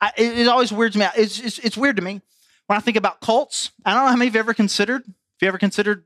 I, 0.00 0.12
it, 0.16 0.38
it, 0.38 0.48
always 0.48 0.72
weirds 0.72 0.96
me 0.96 1.04
out. 1.04 1.16
It's, 1.16 1.38
it's, 1.38 1.58
it's 1.58 1.76
weird 1.76 1.96
to 1.96 2.02
me 2.02 2.22
when 2.66 2.78
I 2.78 2.80
think 2.80 2.96
about 2.96 3.20
cults. 3.20 3.70
I 3.84 3.92
don't 3.92 4.04
know 4.04 4.10
how 4.10 4.16
many 4.16 4.28
of 4.28 4.34
you 4.34 4.40
ever 4.40 4.54
considered, 4.54 5.02
if 5.06 5.42
you 5.42 5.48
ever 5.48 5.58
considered 5.58 6.04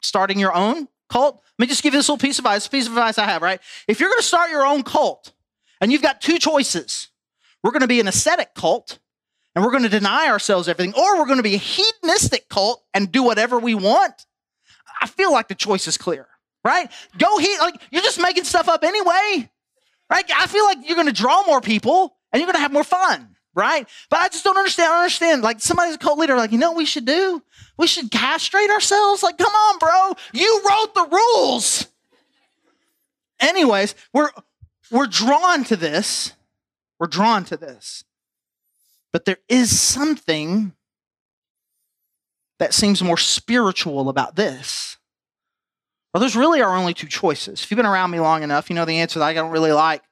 starting 0.00 0.40
your 0.40 0.52
own 0.52 0.88
cult. 1.08 1.42
Let 1.58 1.64
me 1.64 1.68
just 1.68 1.82
give 1.82 1.94
you 1.94 1.98
this 1.98 2.08
little 2.08 2.18
piece 2.18 2.38
of 2.38 2.44
advice, 2.44 2.68
piece 2.68 2.86
of 2.86 2.92
advice 2.92 3.18
I 3.18 3.24
have, 3.24 3.42
right? 3.42 3.60
If 3.88 4.00
you're 4.00 4.08
going 4.08 4.20
to 4.20 4.26
start 4.26 4.50
your 4.50 4.66
own 4.66 4.82
cult 4.82 5.32
and 5.80 5.92
you've 5.92 6.02
got 6.02 6.20
two 6.20 6.38
choices, 6.38 7.08
we're 7.62 7.72
going 7.72 7.82
to 7.82 7.88
be 7.88 8.00
an 8.00 8.08
ascetic 8.08 8.54
cult 8.54 8.98
and 9.54 9.64
we're 9.64 9.70
going 9.70 9.84
to 9.84 9.88
deny 9.88 10.28
ourselves 10.28 10.68
everything, 10.68 10.94
or 10.94 11.18
we're 11.18 11.26
going 11.26 11.38
to 11.38 11.42
be 11.42 11.54
a 11.54 11.58
hedonistic 11.58 12.48
cult 12.48 12.84
and 12.92 13.10
do 13.10 13.22
whatever 13.22 13.58
we 13.58 13.74
want. 13.74 14.26
I 15.00 15.06
feel 15.06 15.32
like 15.32 15.48
the 15.48 15.54
choice 15.54 15.88
is 15.88 15.96
clear, 15.96 16.26
right? 16.64 16.90
Go 17.18 17.38
he 17.38 17.58
like 17.58 17.80
you're 17.90 18.02
just 18.02 18.20
making 18.20 18.44
stuff 18.44 18.68
up 18.68 18.84
anyway. 18.84 19.50
Right? 20.08 20.24
I 20.36 20.46
feel 20.46 20.64
like 20.64 20.78
you're 20.86 20.94
going 20.94 21.08
to 21.08 21.12
draw 21.12 21.44
more 21.46 21.60
people 21.60 22.16
and 22.32 22.40
you're 22.40 22.46
going 22.46 22.54
to 22.54 22.60
have 22.60 22.72
more 22.72 22.84
fun, 22.84 23.35
right? 23.56 23.88
But 24.10 24.20
I 24.20 24.28
just 24.28 24.44
don't 24.44 24.56
understand. 24.56 24.88
I 24.88 24.92
don't 24.92 25.02
understand. 25.02 25.42
Like 25.42 25.60
somebody's 25.60 25.96
a 25.96 25.98
cult 25.98 26.18
leader, 26.18 26.36
like, 26.36 26.52
you 26.52 26.58
know 26.58 26.70
what 26.70 26.76
we 26.76 26.84
should 26.84 27.06
do? 27.06 27.42
We 27.78 27.86
should 27.86 28.10
castrate 28.10 28.70
ourselves. 28.70 29.22
Like, 29.22 29.38
come 29.38 29.52
on, 29.52 29.78
bro. 29.78 30.12
You 30.32 30.62
wrote 30.68 30.94
the 30.94 31.08
rules. 31.10 31.88
Anyways, 33.40 33.94
we're 34.12 34.30
we're 34.90 35.06
drawn 35.06 35.64
to 35.64 35.76
this. 35.76 36.32
We're 37.00 37.08
drawn 37.08 37.44
to 37.46 37.56
this. 37.56 38.04
But 39.12 39.24
there 39.24 39.38
is 39.48 39.78
something 39.78 40.72
that 42.58 42.72
seems 42.72 43.02
more 43.02 43.18
spiritual 43.18 44.08
about 44.08 44.36
this. 44.36 44.96
Well, 46.12 46.20
those 46.20 46.36
really 46.36 46.62
are 46.62 46.74
only 46.74 46.94
two 46.94 47.08
choices. 47.08 47.62
If 47.62 47.70
you've 47.70 47.76
been 47.76 47.84
around 47.84 48.10
me 48.10 48.20
long 48.20 48.42
enough, 48.42 48.70
you 48.70 48.76
know 48.76 48.86
the 48.86 49.00
answer 49.00 49.18
that 49.18 49.26
I 49.26 49.34
don't 49.34 49.50
really 49.50 49.72
like 49.72 50.02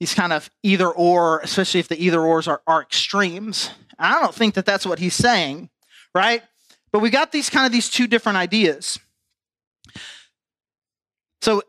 these 0.00 0.14
kind 0.14 0.32
of 0.32 0.50
either 0.62 0.88
or, 0.88 1.40
especially 1.40 1.78
if 1.78 1.88
the 1.88 2.02
either 2.02 2.20
ors 2.20 2.48
are, 2.48 2.62
are 2.66 2.82
extremes. 2.82 3.70
I 3.98 4.20
don't 4.20 4.34
think 4.34 4.54
that 4.54 4.64
that's 4.64 4.86
what 4.86 4.98
he's 4.98 5.14
saying, 5.14 5.68
right? 6.14 6.42
But 6.90 7.00
we 7.00 7.10
got 7.10 7.30
these 7.30 7.50
kind 7.50 7.66
of 7.66 7.72
these 7.72 7.90
two 7.90 8.06
different 8.06 8.38
ideas. 8.38 8.98
So 11.42 11.62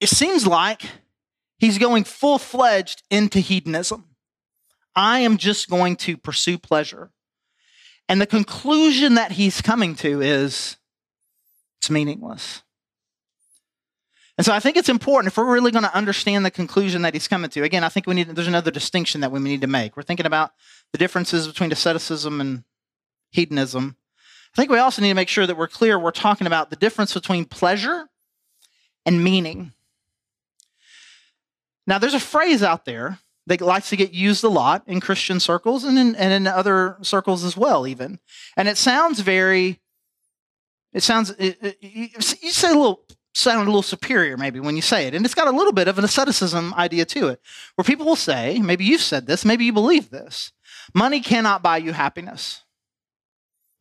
it 0.00 0.08
seems 0.08 0.46
like 0.46 0.82
he's 1.58 1.78
going 1.78 2.04
full 2.04 2.38
fledged 2.38 3.02
into 3.08 3.38
hedonism. 3.38 4.04
I 4.94 5.20
am 5.20 5.36
just 5.36 5.70
going 5.70 5.96
to 5.96 6.16
pursue 6.16 6.58
pleasure. 6.58 7.10
And 8.08 8.20
the 8.20 8.26
conclusion 8.26 9.14
that 9.14 9.32
he's 9.32 9.60
coming 9.60 9.94
to 9.96 10.20
is 10.20 10.76
it's 11.78 11.90
meaningless. 11.90 12.62
And 14.38 14.44
so 14.44 14.52
I 14.52 14.60
think 14.60 14.76
it's 14.76 14.90
important 14.90 15.32
if 15.32 15.38
we're 15.38 15.50
really 15.50 15.70
going 15.70 15.84
to 15.84 15.94
understand 15.94 16.44
the 16.44 16.50
conclusion 16.50 17.02
that 17.02 17.14
he's 17.14 17.26
coming 17.26 17.48
to. 17.50 17.62
Again, 17.62 17.84
I 17.84 17.88
think 17.88 18.06
we 18.06 18.14
need 18.14 18.28
there's 18.28 18.46
another 18.46 18.70
distinction 18.70 19.22
that 19.22 19.32
we 19.32 19.40
need 19.40 19.62
to 19.62 19.66
make. 19.66 19.96
We're 19.96 20.02
thinking 20.02 20.26
about 20.26 20.52
the 20.92 20.98
differences 20.98 21.46
between 21.46 21.72
asceticism 21.72 22.40
and 22.40 22.64
hedonism. 23.30 23.96
I 24.52 24.56
think 24.56 24.70
we 24.70 24.78
also 24.78 25.00
need 25.00 25.08
to 25.08 25.14
make 25.14 25.28
sure 25.28 25.46
that 25.46 25.56
we're 25.56 25.68
clear 25.68 25.98
we're 25.98 26.10
talking 26.10 26.46
about 26.46 26.70
the 26.70 26.76
difference 26.76 27.14
between 27.14 27.46
pleasure 27.46 28.08
and 29.06 29.24
meaning. 29.24 29.72
Now, 31.86 31.98
there's 31.98 32.14
a 32.14 32.20
phrase 32.20 32.62
out 32.62 32.84
there 32.84 33.20
that 33.46 33.60
likes 33.60 33.90
to 33.90 33.96
get 33.96 34.12
used 34.12 34.42
a 34.44 34.48
lot 34.48 34.82
in 34.86 35.00
Christian 35.00 35.40
circles 35.40 35.84
and 35.84 35.98
in, 35.98 36.14
and 36.16 36.32
in 36.32 36.46
other 36.46 36.98
circles 37.02 37.44
as 37.44 37.56
well, 37.56 37.86
even. 37.86 38.18
And 38.56 38.66
it 38.66 38.76
sounds 38.76 39.20
very, 39.20 39.80
it 40.92 41.02
sounds, 41.02 41.30
it, 41.38 41.58
it, 41.62 41.78
you 41.80 42.20
say 42.20 42.70
a 42.70 42.74
little 42.74 43.02
sound 43.36 43.62
a 43.62 43.70
little 43.70 43.82
superior 43.82 44.36
maybe 44.36 44.60
when 44.60 44.76
you 44.76 44.82
say 44.82 45.06
it. 45.06 45.14
And 45.14 45.24
it's 45.24 45.34
got 45.34 45.46
a 45.46 45.56
little 45.56 45.72
bit 45.72 45.88
of 45.88 45.98
an 45.98 46.04
asceticism 46.04 46.72
idea 46.74 47.04
to 47.04 47.28
it, 47.28 47.40
where 47.74 47.84
people 47.84 48.06
will 48.06 48.16
say, 48.16 48.58
maybe 48.58 48.84
you've 48.84 49.00
said 49.00 49.26
this, 49.26 49.44
maybe 49.44 49.64
you 49.64 49.72
believe 49.72 50.10
this 50.10 50.52
money 50.94 51.20
cannot 51.20 51.62
buy 51.62 51.76
you 51.76 51.92
happiness. 51.92 52.62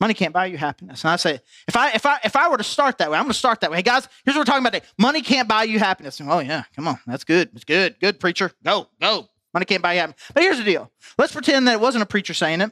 Money 0.02 0.14
can't 0.14 0.34
buy 0.34 0.48
you 0.48 0.58
happiness. 0.58 1.04
And 1.06 1.12
I 1.12 1.16
say, 1.16 1.40
if 1.68 1.78
I 1.78 1.92
if 1.92 2.06
I 2.06 2.20
if 2.26 2.36
I 2.36 2.50
were 2.50 2.58
to 2.58 2.64
start 2.64 2.98
that 2.98 3.10
way, 3.10 3.18
I'm 3.18 3.24
going 3.24 3.32
to 3.32 3.38
start 3.40 3.62
that 3.62 3.72
way. 3.72 3.78
Hey 3.78 3.84
guys, 3.84 4.10
here's 4.26 4.36
what 4.36 4.42
we're 4.42 4.46
talking 4.46 4.62
about 4.62 4.74
today. 4.74 4.86
Money 4.98 5.22
can't 5.22 5.48
buy 5.48 5.64
you 5.64 5.80
happiness. 5.80 6.20
And, 6.20 6.30
oh 6.30 6.40
yeah, 6.40 6.64
come 6.76 6.88
on, 6.88 7.00
that's 7.08 7.24
good. 7.24 7.50
It's 7.56 7.64
good. 7.64 7.98
Good 8.02 8.20
preacher. 8.20 8.52
Go 8.64 8.90
go. 9.00 9.30
Money 9.54 9.66
can't 9.66 9.82
buy 9.82 9.94
you 9.94 10.02
happiness. 10.02 10.22
But 10.34 10.44
here's 10.44 10.58
the 10.58 10.66
deal. 10.66 10.92
Let's 11.18 11.32
pretend 11.32 11.68
that 11.70 11.76
it 11.76 11.80
wasn't 11.80 12.04
a 12.04 12.06
preacher 12.06 12.34
saying 12.34 12.60
it, 12.60 12.72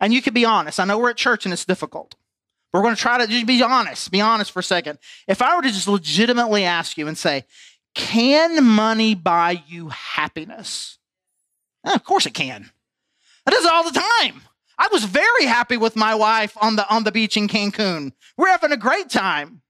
And 0.00 0.14
you 0.14 0.22
can 0.22 0.32
be 0.32 0.44
honest. 0.44 0.78
I 0.78 0.84
know 0.84 0.96
we're 0.96 1.10
at 1.10 1.16
church 1.16 1.44
and 1.44 1.52
it's 1.52 1.64
difficult. 1.64 2.14
We're 2.72 2.82
going 2.82 2.94
to 2.94 3.00
try 3.00 3.18
to 3.18 3.26
just 3.26 3.46
be 3.46 3.62
honest. 3.62 4.10
Be 4.10 4.20
honest 4.20 4.50
for 4.50 4.60
a 4.60 4.64
second. 4.64 4.98
If 5.26 5.40
I 5.40 5.56
were 5.56 5.62
to 5.62 5.68
just 5.68 5.88
legitimately 5.88 6.64
ask 6.64 6.98
you 6.98 7.08
and 7.08 7.16
say, 7.16 7.44
can 7.94 8.62
money 8.64 9.14
buy 9.14 9.62
you 9.66 9.88
happiness? 9.88 10.98
Eh, 11.86 11.94
of 11.94 12.04
course 12.04 12.26
it 12.26 12.34
can. 12.34 12.70
It 13.46 13.50
does 13.50 13.64
it 13.64 13.72
all 13.72 13.84
the 13.84 13.98
time. 13.98 14.42
I 14.78 14.88
was 14.92 15.04
very 15.04 15.46
happy 15.46 15.76
with 15.76 15.96
my 15.96 16.14
wife 16.14 16.56
on 16.60 16.76
the 16.76 16.88
on 16.88 17.02
the 17.02 17.10
beach 17.10 17.36
in 17.36 17.48
Cancun. 17.48 18.12
We're 18.36 18.50
having 18.50 18.70
a 18.70 18.76
great 18.76 19.10
time. 19.10 19.62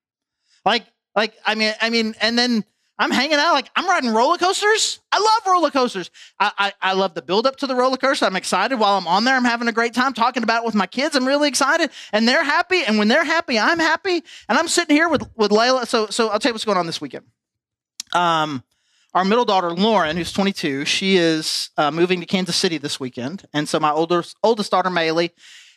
Like, 0.65 0.85
like, 1.17 1.33
I 1.47 1.55
mean, 1.55 1.73
I 1.81 1.89
mean, 1.89 2.15
and 2.21 2.39
then 2.39 2.65
I'm 2.99 3.11
hanging 3.13 3.39
out, 3.39 3.53
like 3.53 3.71
I'm 3.77 3.87
riding 3.87 4.11
roller 4.11 4.39
coasters. 4.39 5.01
I 5.13 5.19
love 5.19 5.53
roller 5.55 5.71
coasters. 5.71 6.11
I, 6.41 6.53
I, 6.59 6.73
I, 6.83 6.93
love 6.95 7.15
the 7.15 7.23
build 7.23 7.47
up 7.47 7.57
to 7.57 7.67
the 7.67 7.77
roller 7.77 7.97
coaster. 7.97 8.27
I'm 8.27 8.35
excited 8.35 8.79
while 8.79 8.99
I'm 8.99 9.07
on 9.07 9.25
there. 9.25 9.37
I'm 9.37 9.45
having 9.45 9.69
a 9.69 9.73
great 9.73 9.95
time 9.95 10.13
talking 10.13 10.43
about 10.43 10.63
it 10.63 10.67
with 10.67 10.75
my 10.75 10.87
kids. 10.87 11.15
I'm 11.15 11.27
really 11.27 11.49
excited, 11.49 11.91
and 12.13 12.27
they're 12.27 12.43
happy. 12.43 12.83
And 12.85 12.99
when 12.99 13.07
they're 13.07 13.25
happy, 13.25 13.59
I'm 13.59 13.79
happy. 13.79 14.23
And 14.49 14.59
I'm 14.59 14.67
sitting 14.67 14.97
here 14.97 15.09
with 15.09 15.29
with 15.37 15.53
Layla. 15.53 15.87
So 15.87 16.09
so 16.09 16.29
I'll 16.29 16.41
tell 16.41 16.51
you 16.51 16.55
what's 16.55 16.65
going 16.65 16.79
on 16.79 16.87
this 16.87 17.01
weekend. 17.01 17.27
Um, 18.15 18.65
our 19.15 19.25
middle 19.25 19.45
daughter 19.45 19.71
Lauren, 19.71 20.17
who's 20.17 20.33
22, 20.33 20.85
she 20.85 21.17
is 21.17 21.71
uh, 21.77 21.91
moving 21.91 22.21
to 22.21 22.27
Kansas 22.27 22.57
City 22.57 22.79
this 22.79 22.99
weekend, 22.99 23.47
and 23.53 23.69
so 23.69 23.79
my 23.79 23.93
older 23.93 24.25
oldest 24.43 24.73
daughter 24.73 24.91
Maylee 24.91 25.31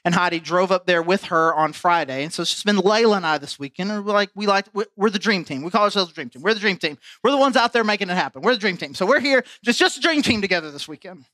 and 0.03 0.15
Heidi 0.15 0.39
drove 0.39 0.71
up 0.71 0.85
there 0.85 1.01
with 1.01 1.25
her 1.25 1.53
on 1.53 1.73
Friday. 1.73 2.23
And 2.23 2.33
so 2.33 2.41
it's 2.41 2.51
just 2.51 2.65
been 2.65 2.77
Layla 2.77 3.17
and 3.17 3.25
I 3.25 3.37
this 3.37 3.59
weekend. 3.59 3.91
And 3.91 4.05
we're 4.05 4.13
like, 4.13 4.29
we 4.33 4.47
like, 4.47 4.65
we're 4.95 5.09
the 5.09 5.19
dream 5.19 5.45
team. 5.45 5.61
We 5.61 5.69
call 5.69 5.83
ourselves 5.83 6.09
the 6.09 6.15
dream 6.15 6.29
team. 6.29 6.41
We're 6.41 6.53
the 6.53 6.59
dream 6.59 6.77
team. 6.77 6.97
We're 7.23 7.31
the 7.31 7.37
ones 7.37 7.55
out 7.55 7.73
there 7.73 7.83
making 7.83 8.09
it 8.09 8.15
happen. 8.15 8.41
We're 8.41 8.53
the 8.53 8.59
dream 8.59 8.77
team. 8.77 8.95
So 8.95 9.05
we're 9.05 9.19
here, 9.19 9.43
just, 9.63 9.79
just 9.79 9.97
a 9.97 10.01
dream 10.01 10.21
team 10.21 10.41
together 10.41 10.71
this 10.71 10.87
weekend. 10.87 11.25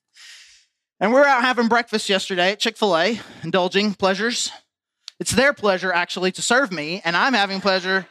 And 1.00 1.14
we're 1.14 1.26
out 1.26 1.44
having 1.44 1.68
breakfast 1.68 2.10
yesterday 2.10 2.52
at 2.54 2.60
Chick 2.60 2.76
fil 2.76 2.98
A, 2.98 3.22
indulging 3.44 3.94
pleasures. 3.94 4.52
It's 5.20 5.32
their 5.32 5.54
pleasure, 5.54 5.94
actually, 5.94 6.32
to 6.34 6.42
serve 6.42 6.72
me, 6.72 7.02
and 7.06 7.16
I'm 7.16 7.34
having 7.34 7.62
pleasure 7.62 8.08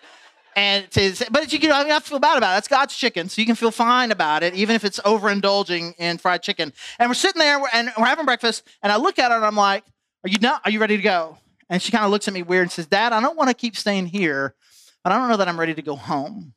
and 0.56 0.90
to, 0.92 1.14
but 1.30 1.52
you 1.52 1.58
can 1.58 1.70
I 1.70 1.84
mean, 1.84 1.92
to 1.92 2.00
feel 2.00 2.18
bad 2.18 2.38
about 2.38 2.52
it. 2.52 2.56
That's 2.56 2.68
God's 2.68 2.96
chicken, 2.96 3.28
so 3.28 3.42
you 3.42 3.46
can 3.46 3.54
feel 3.56 3.70
fine 3.70 4.10
about 4.10 4.42
it, 4.42 4.54
even 4.54 4.74
if 4.74 4.84
it's 4.84 4.98
overindulging 5.00 5.94
in 5.98 6.16
fried 6.16 6.42
chicken. 6.42 6.72
And 6.98 7.10
we're 7.10 7.14
sitting 7.14 7.38
there 7.38 7.60
and 7.74 7.92
we're 7.98 8.06
having 8.06 8.24
breakfast, 8.24 8.66
and 8.82 8.90
I 8.90 8.96
look 8.96 9.18
at 9.18 9.30
her 9.30 9.36
and 9.36 9.44
I'm 9.44 9.54
like, 9.54 9.84
"Are 10.26 10.28
you 10.28 10.38
not? 10.40 10.60
Are 10.64 10.70
you 10.70 10.80
ready 10.80 10.96
to 10.96 11.02
go?" 11.02 11.38
And 11.70 11.80
she 11.80 11.92
kind 11.92 12.04
of 12.04 12.10
looks 12.10 12.26
at 12.26 12.34
me 12.34 12.42
weird 12.42 12.62
and 12.62 12.72
says, 12.72 12.86
"Dad, 12.86 13.12
I 13.12 13.20
don't 13.20 13.36
want 13.36 13.48
to 13.48 13.54
keep 13.54 13.76
staying 13.76 14.06
here, 14.06 14.56
but 15.04 15.12
I 15.12 15.18
don't 15.18 15.28
know 15.28 15.36
that 15.36 15.46
I'm 15.46 15.58
ready 15.58 15.72
to 15.74 15.82
go 15.82 15.94
home." 15.94 16.52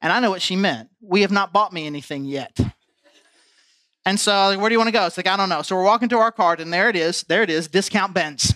And 0.00 0.12
I 0.12 0.20
know 0.20 0.30
what 0.30 0.40
she 0.40 0.54
meant. 0.54 0.88
We 1.00 1.22
have 1.22 1.32
not 1.32 1.52
bought 1.52 1.72
me 1.72 1.84
anything 1.84 2.24
yet. 2.24 2.56
And 4.04 4.20
so, 4.20 4.30
like, 4.50 4.60
where 4.60 4.68
do 4.68 4.74
you 4.74 4.78
want 4.78 4.86
to 4.86 4.92
go? 4.92 5.04
It's 5.06 5.16
like, 5.16 5.26
I 5.26 5.36
don't 5.36 5.48
know. 5.48 5.62
So 5.62 5.74
we're 5.74 5.82
walking 5.82 6.08
to 6.10 6.18
our 6.18 6.30
cart, 6.30 6.60
and 6.60 6.72
there 6.72 6.88
it 6.88 6.94
is. 6.94 7.24
There 7.24 7.42
it 7.42 7.50
is. 7.50 7.66
Discount 7.66 8.14
Bins. 8.14 8.54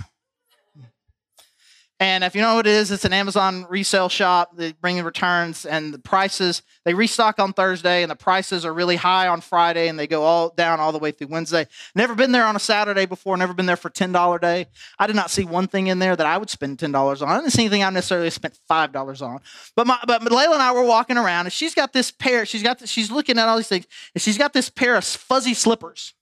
And 2.01 2.25
if 2.25 2.35
you 2.35 2.41
know 2.41 2.55
what 2.55 2.67
it 2.67 2.71
is, 2.71 2.91
it's 2.91 3.05
an 3.05 3.13
Amazon 3.13 3.67
resale 3.69 4.09
shop. 4.09 4.57
They 4.57 4.73
bring 4.73 4.97
in 4.97 5.05
returns 5.05 5.67
and 5.67 5.93
the 5.93 5.99
prices, 5.99 6.63
they 6.87 6.95
restock 6.95 7.39
on 7.39 7.53
Thursday 7.53 8.03
and 8.03 8.11
the 8.11 8.17
prices 8.17 8.65
are 8.65 8.73
really 8.73 8.97
high 8.97 9.29
on 9.29 9.43
Friday 9.43 9.87
and 9.87 9.99
they 9.99 10.07
go 10.07 10.23
all 10.23 10.49
down 10.49 10.81
all 10.81 10.93
the 10.93 10.99
way 10.99 11.11
through 11.11 11.27
Wednesday. 11.27 11.67
Never 11.95 12.15
been 12.15 12.33
there 12.33 12.47
on 12.47 12.57
a 12.57 12.59
Saturday 12.59 13.05
before, 13.05 13.37
never 13.37 13.53
been 13.53 13.67
there 13.67 13.77
for 13.77 13.91
$10 13.91 14.41
day. 14.41 14.67
I 14.99 15.07
did 15.07 15.15
not 15.15 15.31
see 15.31 15.45
one 15.45 15.69
thing 15.69 15.89
in 15.89 15.99
there 15.99 16.17
that 16.17 16.27
I 16.27 16.39
would 16.39 16.49
spend 16.49 16.79
$10 16.79 17.21
on. 17.21 17.29
I 17.29 17.37
didn't 17.37 17.53
see 17.53 17.65
anything 17.65 17.85
I 17.85 17.91
necessarily 17.91 18.31
spent 18.31 18.59
$5 18.71 19.23
on. 19.23 19.41
But 19.77 19.87
my, 19.87 19.99
but 20.07 20.23
Layla 20.23 20.55
and 20.55 20.63
I 20.63 20.73
were 20.73 20.85
walking 20.85 21.19
around 21.19 21.45
and 21.47 21.53
she's 21.53 21.75
got 21.75 21.93
this 21.93 22.11
pair, 22.11 22.47
she's 22.47 22.63
got, 22.63 22.89
she's 22.89 23.11
looking 23.11 23.39
at 23.39 23.47
all 23.47 23.59
these 23.59 23.69
things 23.69 23.87
and 24.15 24.23
she's 24.23 24.39
got 24.39 24.55
this 24.55 24.71
pair 24.71 24.97
of 24.97 25.05
fuzzy 25.05 25.53
slippers 25.53 26.15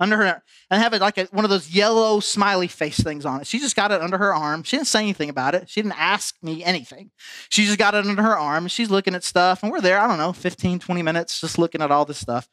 under 0.00 0.16
her 0.16 0.42
and 0.70 0.82
have 0.82 0.94
it 0.94 1.00
like 1.00 1.18
a, 1.18 1.24
one 1.26 1.44
of 1.44 1.50
those 1.50 1.70
yellow 1.70 2.20
smiley 2.20 2.66
face 2.66 2.98
things 2.98 3.24
on 3.24 3.40
it. 3.40 3.46
She 3.46 3.58
just 3.58 3.76
got 3.76 3.92
it 3.92 4.00
under 4.00 4.18
her 4.18 4.34
arm. 4.34 4.62
She 4.62 4.76
didn't 4.76 4.88
say 4.88 5.00
anything 5.00 5.30
about 5.30 5.54
it. 5.54 5.68
She 5.68 5.80
didn't 5.80 5.98
ask 5.98 6.36
me 6.42 6.64
anything. 6.64 7.10
She 7.50 7.66
just 7.66 7.78
got 7.78 7.94
it 7.94 8.06
under 8.06 8.22
her 8.22 8.36
arm. 8.36 8.64
And 8.64 8.72
she's 8.72 8.90
looking 8.90 9.14
at 9.14 9.24
stuff. 9.24 9.62
And 9.62 9.70
we're 9.70 9.80
there, 9.80 9.98
I 9.98 10.08
don't 10.08 10.18
know, 10.18 10.32
15, 10.32 10.80
20 10.80 11.02
minutes 11.02 11.40
just 11.40 11.58
looking 11.58 11.82
at 11.82 11.90
all 11.90 12.04
this 12.04 12.18
stuff. 12.18 12.48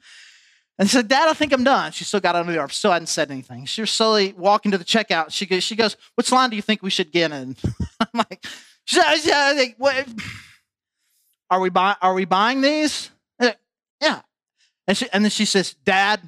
And 0.78 0.90
she 0.90 0.96
said, 0.96 1.08
Dad, 1.08 1.28
I 1.28 1.34
think 1.34 1.52
I'm 1.52 1.64
done. 1.64 1.92
She 1.92 2.06
still 2.06 2.22
got 2.22 2.36
it 2.36 2.40
under 2.40 2.54
the 2.54 2.60
arm. 2.60 2.70
Still 2.70 2.92
hadn't 2.92 3.08
said 3.08 3.32
anything. 3.32 3.66
She 3.66 3.82
was 3.82 3.90
slowly 3.90 4.34
walking 4.38 4.72
to 4.72 4.78
the 4.78 4.86
checkout. 4.86 5.32
She 5.32 5.46
goes, 5.46 5.64
she 5.64 5.76
goes 5.76 5.98
Which 6.16 6.32
line 6.32 6.50
do 6.50 6.56
you 6.56 6.62
think 6.62 6.82
we 6.82 6.90
should 6.90 7.12
get 7.12 7.32
in? 7.32 7.56
I'm 8.00 8.08
like, 8.14 8.46
what? 9.78 10.08
Are 11.50 11.60
we, 11.60 11.70
buy, 11.70 11.96
are 12.02 12.14
we 12.14 12.26
buying 12.26 12.62
these? 12.62 13.10
Yeah. 14.02 14.22
And, 14.88 14.98
she, 14.98 15.08
and 15.12 15.24
then 15.24 15.32
she 15.32 15.46
says, 15.46 15.76
Dad, 15.86 16.22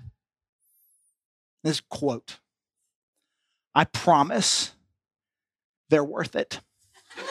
this 1.63 1.81
quote 1.81 2.39
I 3.73 3.85
promise 3.85 4.73
they're 5.89 6.03
worth 6.03 6.35
it. 6.35 6.59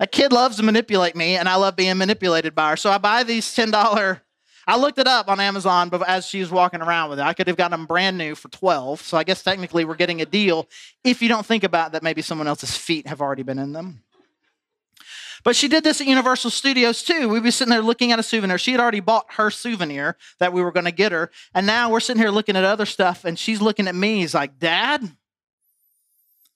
a 0.00 0.06
kid 0.06 0.32
loves 0.32 0.56
to 0.56 0.62
manipulate 0.62 1.16
me, 1.16 1.36
and 1.36 1.48
I 1.48 1.54
love 1.56 1.76
being 1.76 1.96
manipulated 1.96 2.54
by 2.54 2.70
her. 2.70 2.76
So 2.76 2.90
I 2.90 2.98
buy 2.98 3.22
these 3.22 3.46
$10. 3.46 4.20
I 4.66 4.76
looked 4.76 4.98
it 4.98 5.06
up 5.06 5.28
on 5.28 5.40
Amazon 5.40 5.90
but 5.90 6.06
as 6.08 6.26
she 6.26 6.40
was 6.40 6.50
walking 6.50 6.80
around 6.80 7.10
with 7.10 7.18
it. 7.18 7.22
I 7.22 7.34
could 7.34 7.46
have 7.48 7.56
gotten 7.56 7.78
them 7.78 7.86
brand 7.86 8.16
new 8.16 8.34
for 8.34 8.48
12. 8.48 9.02
So 9.02 9.16
I 9.16 9.24
guess 9.24 9.42
technically 9.42 9.84
we're 9.84 9.94
getting 9.94 10.22
a 10.22 10.26
deal 10.26 10.68
if 11.02 11.20
you 11.22 11.28
don't 11.28 11.44
think 11.44 11.64
about 11.64 11.92
that 11.92 12.02
maybe 12.02 12.22
someone 12.22 12.48
else's 12.48 12.76
feet 12.76 13.06
have 13.06 13.20
already 13.20 13.42
been 13.42 13.58
in 13.58 13.72
them. 13.72 14.02
But 15.44 15.54
she 15.54 15.68
did 15.68 15.84
this 15.84 16.00
at 16.00 16.06
Universal 16.06 16.50
Studios 16.50 17.02
too. 17.02 17.28
We'd 17.28 17.42
be 17.42 17.50
sitting 17.50 17.70
there 17.70 17.82
looking 17.82 18.12
at 18.12 18.18
a 18.18 18.22
souvenir. 18.22 18.56
She 18.56 18.72
had 18.72 18.80
already 18.80 19.00
bought 19.00 19.26
her 19.34 19.50
souvenir 19.50 20.16
that 20.40 20.54
we 20.54 20.62
were 20.62 20.72
going 20.72 20.86
to 20.86 20.92
get 20.92 21.12
her. 21.12 21.30
And 21.54 21.66
now 21.66 21.90
we're 21.90 22.00
sitting 22.00 22.20
here 22.20 22.30
looking 22.30 22.56
at 22.56 22.64
other 22.64 22.86
stuff, 22.86 23.24
and 23.26 23.38
she's 23.38 23.60
looking 23.60 23.86
at 23.86 23.94
me. 23.94 24.20
He's 24.20 24.34
like, 24.34 24.58
Dad, 24.58 25.06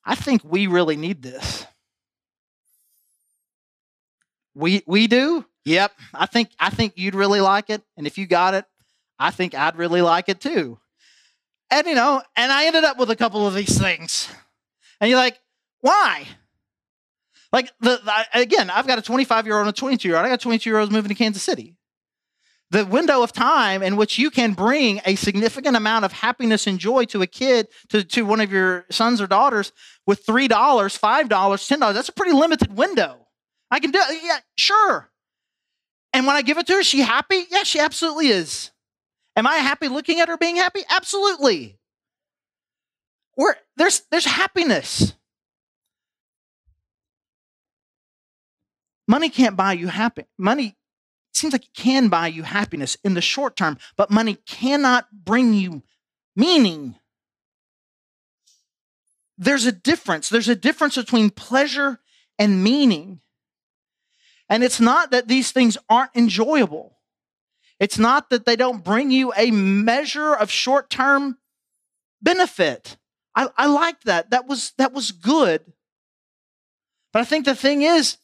I 0.05 0.15
think 0.15 0.43
we 0.43 0.67
really 0.67 0.97
need 0.97 1.23
this. 1.23 1.67
We 4.55 4.83
we 4.87 5.07
do? 5.07 5.45
Yep. 5.67 5.93
I 6.15 6.25
think 6.25 6.49
I 6.59 6.71
think 6.71 6.95
you'd 6.97 7.15
really 7.15 7.43
like 7.43 7.69
it. 7.69 7.83
And 7.99 8.07
if 8.07 8.17
you 8.17 8.27
got 8.27 8.55
it, 8.55 8.65
I 9.19 9.31
think 9.31 9.55
I'd 9.55 9.77
really 9.77 10.01
like 10.01 10.31
it 10.31 10.41
too. 10.41 10.79
And 11.71 11.87
you 11.87 11.95
know, 11.95 12.23
and 12.35 12.51
I 12.51 12.65
ended 12.67 12.85
up 12.85 12.99
with 12.99 13.11
a 13.11 13.17
couple 13.17 13.47
of 13.47 13.55
these 13.55 13.79
things. 13.79 14.29
And 14.99 15.11
you're 15.11 15.19
like, 15.19 15.39
why? 15.81 16.27
Like 17.53 17.73
the, 17.81 18.01
the 18.05 18.41
again, 18.41 18.71
I've 18.71 18.87
got 18.87 18.99
a 18.99 19.03
25 19.03 19.47
year 19.47 19.57
old 19.57 19.67
and 19.67 19.71
a 19.71 19.79
22 19.79 20.09
year 20.09 20.17
old. 20.17 20.27
I 20.27 20.29
got 20.29 20.41
22 20.41 20.69
year 20.69 20.79
olds 20.79 20.93
moving 20.93 21.09
to 21.09 21.15
Kansas 21.15 21.43
City. 21.43 21.77
The 22.71 22.85
window 22.85 23.23
of 23.23 23.33
time 23.33 23.83
in 23.83 23.97
which 23.97 24.19
you 24.19 24.31
can 24.31 24.53
bring 24.53 25.01
a 25.07 25.15
significant 25.15 25.75
amount 25.75 26.05
of 26.05 26.13
happiness 26.13 26.67
and 26.67 26.79
joy 26.79 27.07
to 27.07 27.23
a 27.23 27.27
kid, 27.27 27.69
to, 27.89 28.05
to 28.05 28.23
one 28.27 28.43
of 28.43 28.53
your 28.53 28.85
sons 28.91 29.23
or 29.23 29.27
daughters, 29.27 29.73
with 30.07 30.27
$3, 30.27 30.49
$5, 30.49 31.29
$10, 31.29 31.95
that's 31.95 32.11
a 32.11 32.13
pretty 32.13 32.33
limited 32.33 32.77
window. 32.77 33.27
I 33.71 33.81
can 33.81 33.91
do 33.91 33.99
it. 33.99 34.21
Yeah, 34.23 34.39
sure. 34.57 35.11
And 36.13 36.27
when 36.27 36.37
I 36.37 36.43
give 36.43 36.59
it 36.59 36.67
to 36.67 36.75
her, 36.75 36.83
she 36.83 37.01
happy? 37.01 37.45
Yeah, 37.51 37.63
she 37.63 37.81
absolutely 37.81 38.29
is. 38.29 38.71
Am 39.37 39.47
I 39.47 39.57
happy 39.57 39.89
looking 39.89 40.21
at 40.21 40.29
her 40.29 40.37
being 40.37 40.57
happy? 40.57 40.83
Absolutely. 40.91 41.79
Where 43.35 43.57
there's 43.77 44.03
there's 44.11 44.25
happiness. 44.25 45.15
Money 49.09 49.31
can't 49.31 49.57
buy 49.57 49.73
you 49.73 49.89
happy. 49.89 50.25
Money 50.37 50.77
seems 51.33 51.55
like 51.55 51.65
it 51.65 51.75
can 51.75 52.09
buy 52.09 52.27
you 52.27 52.43
happiness 52.43 52.97
in 53.03 53.15
the 53.15 53.23
short 53.23 53.57
term, 53.57 53.79
but 53.97 54.11
money 54.11 54.35
cannot 54.47 55.09
bring 55.25 55.55
you 55.55 55.83
meaning. 56.37 56.95
There's 59.39 59.65
a 59.65 59.73
difference. 59.73 60.29
There's 60.29 60.49
a 60.49 60.55
difference 60.55 60.97
between 60.97 61.31
pleasure 61.31 62.01
and 62.39 62.63
meaning. 62.63 63.21
And 64.51 64.63
it's 64.63 64.81
not 64.81 65.11
that 65.11 65.29
these 65.29 65.53
things 65.53 65.79
aren't 65.89 66.15
enjoyable. 66.15 66.99
It's 67.81 67.99
not 67.99 68.31
that 68.31 68.45
they 68.45 68.57
don't 68.57 68.85
bring 68.85 69.11
you 69.11 69.33
a 69.37 69.51
measure 69.51 70.35
of 70.35 70.51
short 70.51 70.91
term 70.91 71.39
benefit. 72.21 72.97
I, 73.35 73.49
I 73.57 73.67
liked 73.67 74.05
that. 74.05 74.31
That 74.31 74.47
was, 74.49 74.73
that 74.79 74.93
was 74.93 75.13
good. 75.13 75.73
But 77.13 77.21
I 77.21 77.25
think 77.25 77.45
the 77.45 77.55
thing 77.55 77.83
is, 77.83 78.19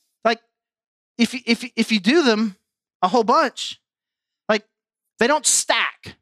if 1.18 1.34
you, 1.34 1.40
if 1.46 1.64
if 1.76 1.92
you 1.92 2.00
do 2.00 2.22
them 2.22 2.56
a 3.02 3.08
whole 3.08 3.24
bunch, 3.24 3.80
like 4.48 4.64
they 5.18 5.26
don't 5.26 5.46
stack, 5.46 6.16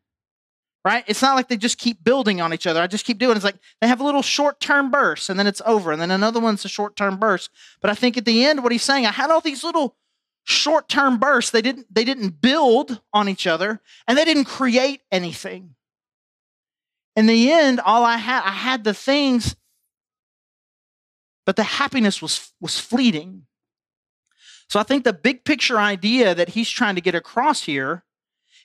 right? 0.84 1.04
It's 1.06 1.22
not 1.22 1.34
like 1.34 1.48
they 1.48 1.56
just 1.56 1.78
keep 1.78 2.02
building 2.02 2.40
on 2.40 2.52
each 2.52 2.66
other. 2.66 2.82
I 2.82 2.86
just 2.86 3.04
keep 3.04 3.18
doing. 3.18 3.32
It. 3.32 3.36
It's 3.36 3.44
like 3.44 3.58
they 3.80 3.88
have 3.88 4.00
a 4.00 4.04
little 4.04 4.22
short 4.22 4.60
term 4.60 4.90
burst, 4.90 5.30
and 5.30 5.38
then 5.38 5.46
it's 5.46 5.62
over, 5.64 5.92
and 5.92 6.00
then 6.00 6.10
another 6.10 6.40
one's 6.40 6.64
a 6.64 6.68
short 6.68 6.96
term 6.96 7.18
burst. 7.18 7.50
But 7.80 7.90
I 7.90 7.94
think 7.94 8.16
at 8.16 8.24
the 8.24 8.44
end, 8.44 8.62
what 8.62 8.72
he's 8.72 8.82
saying, 8.82 9.06
I 9.06 9.12
had 9.12 9.30
all 9.30 9.40
these 9.40 9.64
little 9.64 9.96
short 10.44 10.88
term 10.88 11.18
bursts. 11.18 11.50
They 11.50 11.62
didn't 11.62 11.86
they 11.94 12.04
didn't 12.04 12.40
build 12.40 13.00
on 13.12 13.28
each 13.28 13.46
other, 13.46 13.80
and 14.06 14.18
they 14.18 14.24
didn't 14.24 14.44
create 14.44 15.00
anything. 15.10 15.74
In 17.14 17.26
the 17.26 17.52
end, 17.52 17.80
all 17.80 18.04
I 18.04 18.16
had, 18.16 18.42
I 18.42 18.52
had 18.52 18.84
the 18.84 18.94
things, 18.94 19.54
but 21.44 21.56
the 21.56 21.62
happiness 21.62 22.22
was 22.22 22.52
was 22.60 22.78
fleeting. 22.78 23.46
So 24.72 24.80
I 24.80 24.84
think 24.84 25.04
the 25.04 25.12
big 25.12 25.44
picture 25.44 25.78
idea 25.78 26.34
that 26.34 26.48
he's 26.48 26.70
trying 26.70 26.94
to 26.94 27.02
get 27.02 27.14
across 27.14 27.64
here 27.64 28.04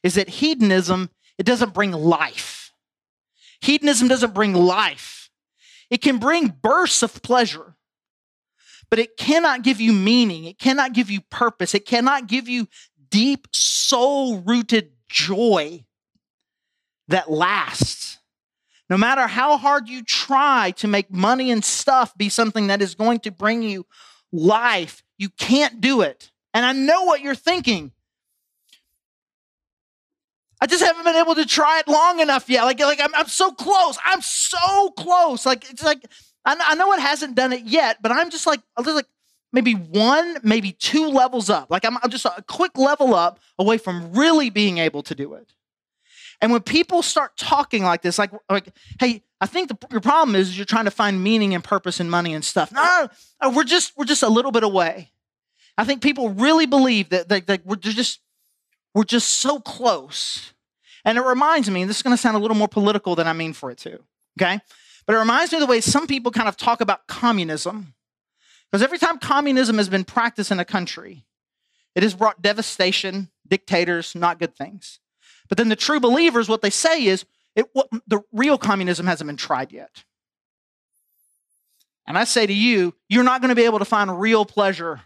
is 0.03 0.15
that 0.15 0.29
hedonism, 0.29 1.09
it 1.37 1.45
doesn't 1.45 1.73
bring 1.73 1.91
life. 1.91 2.71
Hedonism 3.59 4.07
doesn't 4.07 4.33
bring 4.33 4.53
life. 4.53 5.29
It 5.89 6.01
can 6.01 6.17
bring 6.17 6.47
bursts 6.61 7.03
of 7.03 7.21
pleasure, 7.21 7.75
but 8.89 8.99
it 8.99 9.17
cannot 9.17 9.63
give 9.63 9.81
you 9.81 9.91
meaning. 9.91 10.45
It 10.45 10.59
cannot 10.59 10.93
give 10.93 11.11
you 11.11 11.19
purpose. 11.29 11.75
It 11.75 11.85
cannot 11.85 12.27
give 12.27 12.47
you 12.47 12.69
deep, 13.09 13.49
soul 13.51 14.39
rooted 14.39 14.91
joy 15.09 15.83
that 17.09 17.29
lasts. 17.29 18.19
No 18.89 18.95
matter 18.95 19.27
how 19.27 19.57
hard 19.57 19.89
you 19.89 20.05
try 20.05 20.71
to 20.77 20.87
make 20.87 21.11
money 21.11 21.51
and 21.51 21.65
stuff 21.65 22.17
be 22.17 22.29
something 22.29 22.67
that 22.67 22.81
is 22.81 22.95
going 22.95 23.19
to 23.19 23.31
bring 23.31 23.61
you 23.61 23.85
life, 24.31 25.03
you 25.17 25.29
can't 25.29 25.81
do 25.81 26.01
it. 26.01 26.31
And 26.53 26.65
I 26.65 26.73
know 26.73 27.03
what 27.03 27.21
you're 27.21 27.35
thinking. 27.35 27.91
I 30.59 30.65
just 30.65 30.83
haven't 30.83 31.03
been 31.03 31.15
able 31.15 31.35
to 31.35 31.45
try 31.45 31.79
it 31.79 31.87
long 31.87 32.19
enough 32.19 32.49
yet. 32.49 32.63
Like, 32.63 32.79
like 32.79 32.99
I'm, 32.99 33.13
I'm 33.13 33.27
so 33.27 33.51
close. 33.51 33.97
I'm 34.03 34.21
so 34.21 34.89
close. 34.91 35.45
Like, 35.45 35.69
it's 35.69 35.83
like, 35.83 36.03
I, 36.45 36.55
I 36.59 36.75
know 36.75 36.91
it 36.93 36.99
hasn't 36.99 37.35
done 37.35 37.53
it 37.53 37.63
yet, 37.63 38.01
but 38.01 38.11
I'm 38.11 38.29
just 38.29 38.47
like, 38.47 38.61
I'm 38.75 38.83
just 38.83 38.95
like 38.95 39.05
maybe 39.53 39.73
one, 39.73 40.37
maybe 40.43 40.71
two 40.71 41.09
levels 41.09 41.49
up. 41.49 41.69
Like, 41.69 41.85
I'm, 41.85 41.97
I'm 42.01 42.09
just 42.09 42.25
a 42.25 42.43
quick 42.47 42.77
level 42.77 43.13
up 43.13 43.39
away 43.59 43.77
from 43.77 44.13
really 44.13 44.49
being 44.49 44.79
able 44.79 45.03
to 45.03 45.15
do 45.15 45.33
it. 45.35 45.53
And 46.41 46.51
when 46.51 46.61
people 46.61 47.01
start 47.01 47.37
talking 47.37 47.83
like 47.83 48.01
this, 48.01 48.17
like, 48.19 48.31
like 48.49 48.69
hey, 48.99 49.23
I 49.39 49.45
think 49.45 49.69
the, 49.69 49.77
your 49.91 50.01
problem 50.01 50.35
is 50.35 50.57
you're 50.57 50.65
trying 50.65 50.85
to 50.85 50.91
find 50.91 51.23
meaning 51.23 51.53
and 51.53 51.63
purpose 51.63 51.99
and 51.99 52.09
money 52.09 52.33
and 52.33 52.43
stuff. 52.43 52.71
No, 52.71 53.07
no, 53.41 53.49
we're 53.51 53.63
just 53.63 53.95
we're 53.95 54.05
just 54.05 54.23
a 54.23 54.29
little 54.29 54.51
bit 54.51 54.63
away. 54.63 55.11
I 55.77 55.83
think 55.83 56.01
people 56.01 56.29
really 56.29 56.65
believe 56.65 57.09
that, 57.09 57.29
that, 57.29 57.47
that 57.47 57.65
we're 57.65 57.75
just 57.75 58.19
we're 58.93 59.03
just 59.03 59.39
so 59.39 59.59
close. 59.59 60.53
And 61.05 61.17
it 61.17 61.21
reminds 61.21 61.69
me, 61.69 61.81
and 61.81 61.89
this 61.89 61.97
is 61.97 62.03
going 62.03 62.15
to 62.15 62.21
sound 62.21 62.35
a 62.35 62.39
little 62.39 62.57
more 62.57 62.67
political 62.67 63.15
than 63.15 63.27
I 63.27 63.33
mean 63.33 63.53
for 63.53 63.71
it 63.71 63.77
to, 63.79 63.99
okay? 64.37 64.59
But 65.05 65.15
it 65.15 65.19
reminds 65.19 65.51
me 65.51 65.57
of 65.57 65.61
the 65.61 65.67
way 65.67 65.79
some 65.79 66.07
people 66.07 66.31
kind 66.31 66.49
of 66.49 66.57
talk 66.57 66.81
about 66.81 67.07
communism. 67.07 67.93
Because 68.69 68.83
every 68.83 68.97
time 68.97 69.19
communism 69.19 69.77
has 69.77 69.87
been 69.87 70.03
practiced 70.03 70.51
in 70.51 70.59
a 70.59 70.65
country, 70.65 71.25
it 71.95 72.03
has 72.03 72.13
brought 72.13 72.41
devastation, 72.41 73.29
dictators, 73.47 74.15
not 74.15 74.39
good 74.39 74.55
things. 74.55 74.99
But 75.47 75.57
then 75.57 75.69
the 75.69 75.77
true 75.77 76.01
believers, 76.01 76.49
what 76.49 76.61
they 76.61 76.69
say 76.69 77.05
is, 77.05 77.23
it, 77.57 77.65
what, 77.73 77.89
the 78.07 78.21
real 78.31 78.57
communism 78.57 79.05
hasn't 79.05 79.27
been 79.27 79.35
tried 79.35 79.73
yet. 79.73 80.03
And 82.05 82.17
I 82.17 82.23
say 82.23 82.45
to 82.45 82.53
you, 82.53 82.93
you're 83.09 83.25
not 83.25 83.41
going 83.41 83.49
to 83.49 83.55
be 83.55 83.65
able 83.65 83.79
to 83.79 83.85
find 83.85 84.17
real 84.17 84.45
pleasure 84.45 85.01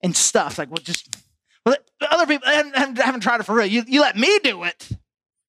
in 0.00 0.14
stuff. 0.14 0.56
Like, 0.56 0.70
well, 0.70 0.78
just, 0.78 1.14
well, 1.66 1.76
other 2.00 2.26
people 2.26 2.48
haven't, 2.48 2.96
haven't 2.96 3.20
tried 3.20 3.40
it 3.40 3.42
for 3.44 3.54
real. 3.54 3.66
You, 3.66 3.82
you 3.86 4.00
let 4.00 4.16
me 4.16 4.38
do 4.38 4.64
it. 4.64 4.88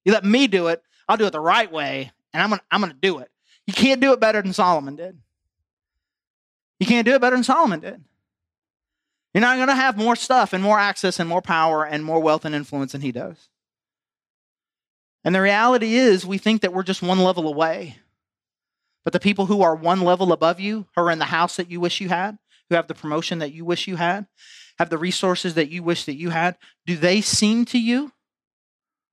You 0.04 0.12
let 0.12 0.26
me 0.26 0.48
do 0.48 0.68
it. 0.68 0.84
I'll 1.08 1.16
do 1.16 1.26
it 1.26 1.32
the 1.32 1.40
right 1.40 1.72
way, 1.72 2.12
and 2.34 2.42
I'm 2.42 2.50
going 2.50 2.60
to 2.60 2.66
I'm 2.72 2.82
going 2.82 2.92
to 2.92 2.98
do 3.00 3.20
it. 3.20 3.30
You 3.68 3.74
can't 3.74 4.02
do 4.02 4.14
it 4.14 4.20
better 4.20 4.42
than 4.42 4.54
Solomon 4.54 4.96
did. 4.96 5.18
You 6.80 6.88
can't 6.88 7.06
do 7.06 7.14
it 7.14 7.22
better 7.22 7.36
than 7.36 7.44
Solomon 7.44 7.80
did. 7.80 8.04
You're 9.34 9.42
not 9.42 9.58
going 9.58 9.68
to 9.68 9.76
have 9.76 9.98
more 9.98 10.16
stuff 10.16 10.54
and 10.54 10.64
more 10.64 10.80
access 10.80 11.20
and 11.20 11.28
more 11.28 11.42
power 11.42 11.86
and 11.86 12.04
more 12.04 12.20
wealth 12.20 12.46
and 12.46 12.54
influence 12.54 12.92
than 12.92 13.02
he 13.02 13.12
does. 13.12 13.50
And 15.24 15.34
the 15.34 15.42
reality 15.42 15.96
is, 15.96 16.26
we 16.26 16.38
think 16.38 16.62
that 16.62 16.74
we're 16.74 16.84
just 16.84 17.02
one 17.02 17.20
level 17.20 17.48
away. 17.48 17.98
But 19.04 19.14
the 19.14 19.20
people 19.20 19.46
who 19.46 19.62
are 19.62 19.76
one 19.76 20.02
level 20.02 20.32
above 20.32 20.60
you, 20.60 20.88
who 20.96 21.02
are 21.02 21.12
in 21.12 21.20
the 21.20 21.26
house 21.26 21.56
that 21.58 21.70
you 21.72 21.80
wish 21.80 22.02
you 22.02 22.10
had, 22.10 22.38
who 22.70 22.76
have 22.76 22.88
the 22.88 22.96
promotion 22.96 23.40
that 23.40 23.54
you 23.54 23.66
wish 23.66 23.88
you 23.88 23.96
had, 23.96 24.28
have 24.80 24.90
the 24.90 24.98
resources 24.98 25.54
that 25.54 25.70
you 25.70 25.84
wish 25.84 26.06
that 26.06 26.16
you 26.16 26.30
had, 26.30 26.58
do 26.86 26.96
they 26.96 27.22
seem 27.22 27.66
to 27.66 27.80
you 27.80 28.12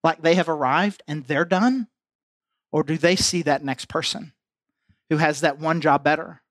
like 0.03 0.23
they 0.23 0.35
have 0.35 0.49
arrived 0.49 1.03
and 1.07 1.25
they're 1.25 1.45
done? 1.45 1.89
Or 2.73 2.83
do 2.83 2.97
they 2.97 3.17
see 3.17 3.43
that 3.43 3.65
next 3.65 3.89
person 3.89 4.33
who 5.11 5.17
has 5.17 5.41
that 5.41 5.59
one 5.59 5.81
job 5.81 6.05
better 6.05 6.43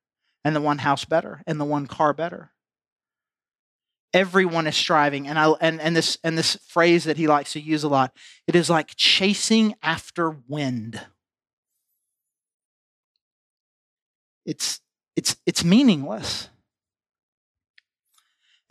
and 0.43 0.55
the 0.55 0.61
one 0.61 0.79
house 0.79 1.05
better 1.05 1.41
and 1.47 1.59
the 1.59 1.65
one 1.65 1.87
car 1.87 2.13
better? 2.13 2.51
Everyone 4.13 4.67
is 4.67 4.75
striving. 4.75 5.27
And 5.27 5.37
i 5.37 5.49
and, 5.61 5.79
and 5.81 5.95
this 5.95 6.17
and 6.23 6.37
this 6.37 6.57
phrase 6.67 7.03
that 7.03 7.17
he 7.17 7.27
likes 7.27 7.53
to 7.53 7.59
use 7.59 7.83
a 7.83 7.89
lot 7.89 8.15
it 8.47 8.55
is 8.55 8.69
like 8.69 8.95
chasing 8.95 9.75
after 9.81 10.35
wind. 10.47 11.01
It's 14.45 14.79
it's 15.15 15.35
it's 15.45 15.63
meaningless. 15.63 16.49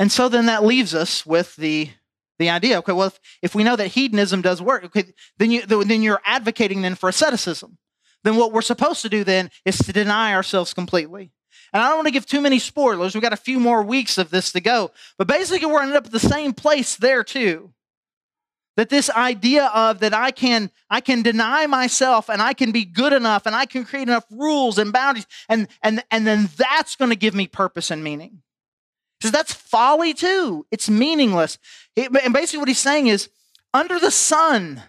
And 0.01 0.13
so 0.13 0.29
then 0.29 0.47
that 0.47 0.65
leaves 0.65 0.95
us 0.95 1.27
with 1.27 1.57
the 1.57 1.91
the 2.39 2.51
idea 2.51 2.79
okay 2.79 2.93
well 2.93 3.09
if, 3.09 3.19
if 3.43 3.55
we 3.55 3.65
know 3.65 3.77
that 3.77 3.89
hedonism 3.89 4.43
does 4.43 4.63
work 4.63 4.85
okay 4.85 5.13
then 5.39 5.51
you 5.51 5.67
then 5.67 6.03
you're 6.03 6.21
advocating 6.25 6.83
then 6.83 6.95
for 6.95 7.09
asceticism. 7.09 7.79
Then 8.25 8.37
what 8.37 8.53
we're 8.53 8.63
supposed 8.63 9.03
to 9.03 9.09
do 9.09 9.23
then 9.23 9.51
is 9.65 9.79
to 9.79 9.93
deny 9.93 10.35
ourselves 10.35 10.75
completely 10.75 11.33
and 11.73 11.83
I 11.83 11.89
don't 11.89 11.99
want 11.99 12.07
to 12.07 12.13
give 12.13 12.27
too 12.27 12.41
many 12.41 12.59
spoilers. 12.59 13.15
We've 13.15 13.23
got 13.23 13.33
a 13.33 13.37
few 13.37 13.61
more 13.61 13.83
weeks 13.83 14.19
of 14.19 14.31
this 14.31 14.53
to 14.53 14.61
go. 14.61 14.91
But 15.17 15.29
basically, 15.29 15.67
we're 15.67 15.83
ending 15.83 15.97
up 15.97 16.07
at 16.07 16.13
the 16.13 16.21
same 16.21 16.53
place 16.53 16.97
there, 16.97 17.25
too. 17.25 17.73
That 18.77 18.91
this 18.91 19.11
idea 19.11 19.67
of 19.75 19.99
that 20.01 20.15
I 20.15 20.31
can 20.31 20.71
I 20.89 21.01
can 21.01 21.23
deny 21.23 21.67
myself 21.67 22.31
and 22.31 22.41
I 22.41 22.53
can 22.53 22.71
be 22.71 22.85
good 22.85 23.13
enough 23.13 23.45
and 23.45 23.55
I 23.57 23.67
can 23.67 23.85
create 23.85 24.07
enough 24.07 24.25
rules 24.31 24.79
and 24.79 24.93
boundaries 24.93 25.27
and 25.49 25.67
and 25.83 26.05
and 26.13 26.25
then 26.25 26.49
that's 26.57 26.95
going 26.95 27.11
to 27.11 27.17
give 27.17 27.35
me 27.35 27.49
purpose 27.49 27.91
and 27.91 28.05
meaning. 28.05 28.43
Because 29.19 29.33
that's 29.33 29.53
folly 29.53 30.15
too. 30.15 30.65
It's 30.71 30.89
meaningless. 30.89 31.59
It, 31.97 32.15
and 32.23 32.33
basically, 32.33 32.61
what 32.61 32.69
he's 32.69 32.79
saying 32.79 33.09
is, 33.09 33.29
under 33.75 33.99
the 33.99 34.13
sun, 34.13 34.83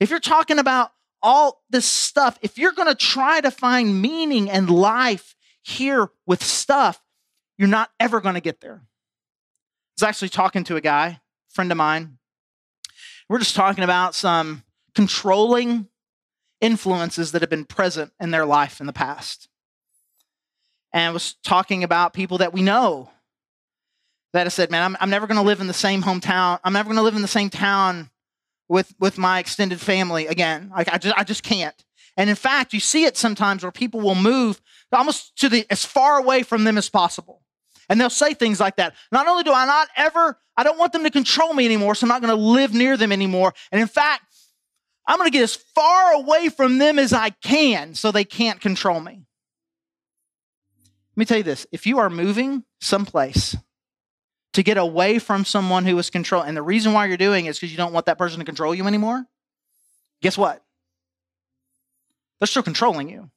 if 0.00 0.08
you're 0.08 0.18
talking 0.18 0.58
about 0.58 0.92
all 1.22 1.62
this 1.68 1.84
stuff, 1.84 2.38
if 2.40 2.56
you're 2.56 2.72
going 2.72 2.88
to 2.88 2.94
try 2.94 3.40
to 3.42 3.50
find 3.50 4.00
meaning 4.00 4.50
and 4.50 4.70
life 4.70 5.34
here 5.70 6.10
with 6.26 6.42
stuff, 6.42 7.02
you're 7.58 7.68
not 7.68 7.90
ever 7.98 8.20
going 8.20 8.34
to 8.34 8.40
get 8.40 8.60
there. 8.60 8.82
I 8.82 9.94
was 9.96 10.02
actually 10.02 10.30
talking 10.30 10.64
to 10.64 10.76
a 10.76 10.80
guy, 10.80 11.20
friend 11.48 11.70
of 11.70 11.78
mine. 11.78 12.18
We're 13.28 13.38
just 13.38 13.54
talking 13.54 13.84
about 13.84 14.14
some 14.14 14.64
controlling 14.94 15.88
influences 16.60 17.32
that 17.32 17.42
have 17.42 17.50
been 17.50 17.64
present 17.64 18.12
in 18.20 18.30
their 18.30 18.44
life 18.44 18.80
in 18.80 18.86
the 18.86 18.92
past. 18.92 19.48
And 20.92 21.04
I 21.04 21.10
was 21.10 21.34
talking 21.44 21.84
about 21.84 22.12
people 22.12 22.38
that 22.38 22.52
we 22.52 22.62
know 22.62 23.10
that 24.32 24.44
have 24.44 24.52
said, 24.52 24.70
man, 24.70 24.82
I'm, 24.82 24.96
I'm 25.00 25.10
never 25.10 25.26
going 25.26 25.36
to 25.36 25.46
live 25.46 25.60
in 25.60 25.66
the 25.66 25.72
same 25.72 26.02
hometown. 26.02 26.58
I'm 26.64 26.72
never 26.72 26.88
going 26.88 26.96
to 26.96 27.02
live 27.02 27.16
in 27.16 27.22
the 27.22 27.28
same 27.28 27.50
town 27.50 28.10
with, 28.68 28.94
with 28.98 29.18
my 29.18 29.38
extended 29.38 29.80
family 29.80 30.26
again. 30.26 30.70
Like 30.74 30.92
I 30.92 30.98
just, 30.98 31.16
I 31.18 31.24
just 31.24 31.42
can't. 31.42 31.84
And 32.16 32.28
in 32.28 32.36
fact, 32.36 32.72
you 32.72 32.80
see 32.80 33.04
it 33.04 33.16
sometimes 33.16 33.62
where 33.62 33.72
people 33.72 34.00
will 34.00 34.14
move 34.14 34.60
almost 34.92 35.36
to 35.38 35.48
the 35.48 35.66
as 35.70 35.84
far 35.84 36.18
away 36.18 36.42
from 36.42 36.64
them 36.64 36.78
as 36.78 36.88
possible. 36.88 37.42
And 37.88 38.00
they'll 38.00 38.10
say 38.10 38.34
things 38.34 38.60
like 38.60 38.76
that. 38.76 38.94
Not 39.10 39.26
only 39.26 39.42
do 39.42 39.52
I 39.52 39.66
not 39.66 39.88
ever, 39.96 40.38
I 40.56 40.62
don't 40.62 40.78
want 40.78 40.92
them 40.92 41.02
to 41.02 41.10
control 41.10 41.52
me 41.52 41.64
anymore, 41.64 41.94
so 41.94 42.04
I'm 42.04 42.08
not 42.08 42.22
going 42.22 42.34
to 42.34 42.40
live 42.40 42.72
near 42.72 42.96
them 42.96 43.10
anymore. 43.10 43.52
And 43.72 43.80
in 43.80 43.88
fact, 43.88 44.22
I'm 45.06 45.18
going 45.18 45.28
to 45.28 45.32
get 45.32 45.42
as 45.42 45.56
far 45.56 46.12
away 46.12 46.50
from 46.50 46.78
them 46.78 46.98
as 46.98 47.12
I 47.12 47.30
can 47.30 47.94
so 47.94 48.12
they 48.12 48.24
can't 48.24 48.60
control 48.60 49.00
me. 49.00 49.24
Let 51.16 51.16
me 51.16 51.24
tell 51.24 51.38
you 51.38 51.42
this 51.42 51.66
if 51.72 51.84
you 51.86 51.98
are 51.98 52.08
moving 52.08 52.64
someplace 52.80 53.56
to 54.52 54.62
get 54.62 54.76
away 54.76 55.18
from 55.18 55.44
someone 55.44 55.84
who 55.84 55.98
is 55.98 56.10
control, 56.10 56.42
and 56.42 56.56
the 56.56 56.62
reason 56.62 56.92
why 56.92 57.06
you're 57.06 57.16
doing 57.16 57.46
it 57.46 57.50
is 57.50 57.58
because 57.58 57.72
you 57.72 57.76
don't 57.76 57.92
want 57.92 58.06
that 58.06 58.18
person 58.18 58.38
to 58.38 58.44
control 58.44 58.74
you 58.74 58.86
anymore, 58.86 59.24
guess 60.22 60.38
what? 60.38 60.62
They're 62.38 62.46
still 62.46 62.62
controlling 62.62 63.08
you 63.08 63.30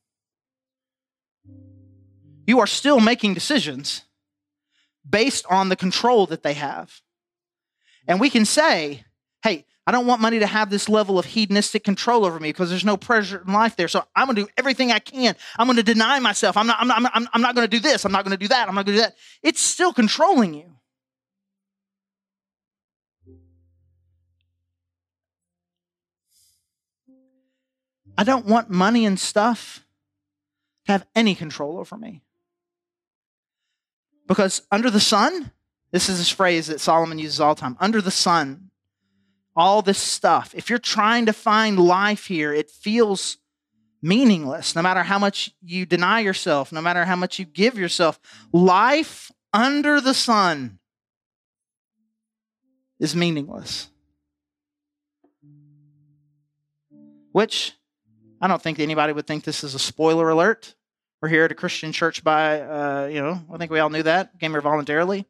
you 2.45 2.59
are 2.59 2.67
still 2.67 2.99
making 2.99 3.33
decisions 3.33 4.03
based 5.07 5.45
on 5.49 5.69
the 5.69 5.75
control 5.75 6.25
that 6.27 6.43
they 6.43 6.53
have. 6.53 7.01
And 8.07 8.19
we 8.19 8.29
can 8.29 8.45
say, 8.45 9.03
hey, 9.43 9.65
I 9.85 9.91
don't 9.91 10.07
want 10.07 10.21
money 10.21 10.39
to 10.39 10.47
have 10.47 10.69
this 10.69 10.87
level 10.87 11.19
of 11.19 11.25
hedonistic 11.25 11.83
control 11.83 12.25
over 12.25 12.39
me 12.39 12.49
because 12.49 12.69
there's 12.69 12.85
no 12.85 12.95
pressure 12.95 13.43
in 13.45 13.51
life 13.51 13.75
there. 13.75 13.89
So 13.89 14.03
I'm 14.15 14.27
going 14.27 14.35
to 14.37 14.43
do 14.43 14.49
everything 14.57 14.91
I 14.91 14.99
can. 14.99 15.35
I'm 15.57 15.67
going 15.67 15.77
to 15.77 15.83
deny 15.83 16.19
myself. 16.19 16.55
I'm 16.55 16.67
not, 16.67 16.77
I'm 16.79 16.87
not, 16.87 17.11
I'm, 17.13 17.27
I'm 17.33 17.41
not 17.41 17.55
going 17.55 17.67
to 17.67 17.71
do 17.71 17.81
this. 17.81 18.05
I'm 18.05 18.11
not 18.11 18.23
going 18.23 18.37
to 18.37 18.41
do 18.41 18.47
that. 18.47 18.69
I'm 18.69 18.75
not 18.75 18.85
going 18.85 18.95
to 18.95 19.01
do 19.01 19.05
that. 19.05 19.15
It's 19.41 19.61
still 19.61 19.91
controlling 19.91 20.53
you. 20.53 20.69
I 28.17 28.23
don't 28.23 28.45
want 28.45 28.69
money 28.69 29.05
and 29.05 29.19
stuff 29.19 29.85
to 30.85 30.91
have 30.91 31.05
any 31.15 31.35
control 31.35 31.79
over 31.79 31.97
me. 31.97 32.21
Because 34.33 34.63
under 34.71 34.89
the 34.89 34.99
sun, 34.99 35.51
this 35.91 36.09
is 36.09 36.17
this 36.17 36.31
phrase 36.31 36.65
that 36.65 36.81
Solomon 36.81 37.19
uses 37.19 37.39
all 37.39 37.53
the 37.53 37.61
time 37.61 37.77
under 37.79 38.01
the 38.01 38.09
sun, 38.09 38.71
all 39.55 39.83
this 39.83 39.99
stuff, 39.99 40.55
if 40.57 40.71
you're 40.71 40.79
trying 40.79 41.27
to 41.27 41.33
find 41.33 41.77
life 41.77 42.25
here, 42.25 42.51
it 42.51 42.71
feels 42.71 43.37
meaningless 44.01 44.75
no 44.75 44.81
matter 44.81 45.03
how 45.03 45.19
much 45.19 45.51
you 45.63 45.85
deny 45.85 46.19
yourself, 46.19 46.71
no 46.71 46.81
matter 46.81 47.05
how 47.05 47.15
much 47.15 47.37
you 47.37 47.45
give 47.45 47.77
yourself. 47.77 48.19
Life 48.51 49.31
under 49.53 50.01
the 50.01 50.15
sun 50.15 50.79
is 52.99 53.15
meaningless. 53.15 53.87
Which 57.33 57.73
I 58.41 58.47
don't 58.47 58.63
think 58.63 58.79
anybody 58.79 59.13
would 59.13 59.27
think 59.27 59.43
this 59.43 59.63
is 59.63 59.75
a 59.75 59.79
spoiler 59.79 60.27
alert. 60.31 60.73
We're 61.23 61.29
here 61.29 61.45
at 61.45 61.53
a 61.53 61.55
Christian 61.55 61.93
church 61.93 62.21
by, 62.21 62.59
uh, 62.59 63.05
you 63.05 63.21
know, 63.21 63.39
I 63.49 63.57
think 63.57 63.71
we 63.71 63.79
all 63.79 63.89
knew 63.89 64.03
that. 64.03 64.37
Came 64.41 64.51
here 64.51 64.59
voluntarily. 64.59 65.25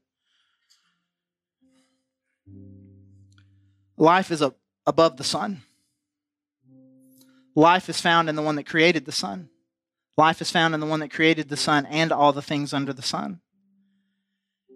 Life 3.96 4.32
is 4.32 4.42
a, 4.42 4.56
above 4.88 5.18
the 5.18 5.24
sun. 5.24 5.62
Life 7.54 7.90
is 7.90 8.02
found 8.02 8.28
in 8.28 8.36
the 8.36 8.42
one 8.42 8.56
that 8.56 8.66
created 8.66 9.06
the 9.06 9.12
sun. 9.12 9.50
Life 10.18 10.42
is 10.42 10.50
found 10.50 10.74
in 10.74 10.80
the 10.80 10.88
one 10.88 11.00
that 11.02 11.12
created 11.12 11.50
the 11.50 11.58
sun 11.58 11.86
and 11.86 12.12
all 12.12 12.34
the 12.34 12.42
things 12.42 12.74
under 12.74 12.92
the 12.92 13.04
sun. 13.04 13.42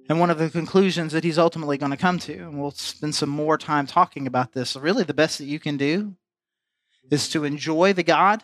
And 0.08 0.20
one 0.20 0.30
of 0.30 0.38
the 0.38 0.52
conclusions 0.52 1.14
that 1.14 1.24
he's 1.24 1.40
ultimately 1.40 1.80
going 1.80 1.90
to 1.90 1.98
come 1.98 2.20
to, 2.20 2.34
and 2.34 2.62
we'll 2.62 2.70
spend 2.70 3.16
some 3.16 3.30
more 3.30 3.58
time 3.58 3.88
talking 3.88 4.28
about 4.28 4.54
this, 4.54 4.76
really 4.76 5.04
the 5.04 5.16
best 5.16 5.40
that 5.40 5.46
you 5.46 5.60
can 5.60 5.78
do 5.78 6.14
is 7.10 7.28
to 7.30 7.44
enjoy 7.44 7.92
the 7.92 8.04
God 8.04 8.44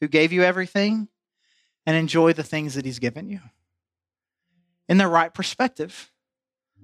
who 0.00 0.08
gave 0.08 0.32
you 0.32 0.42
everything 0.42 1.08
and 1.88 1.96
enjoy 1.96 2.34
the 2.34 2.42
things 2.42 2.74
that 2.74 2.84
he's 2.84 2.98
given 2.98 3.30
you 3.30 3.40
in 4.90 4.98
the 4.98 5.08
right 5.08 5.32
perspective. 5.32 6.12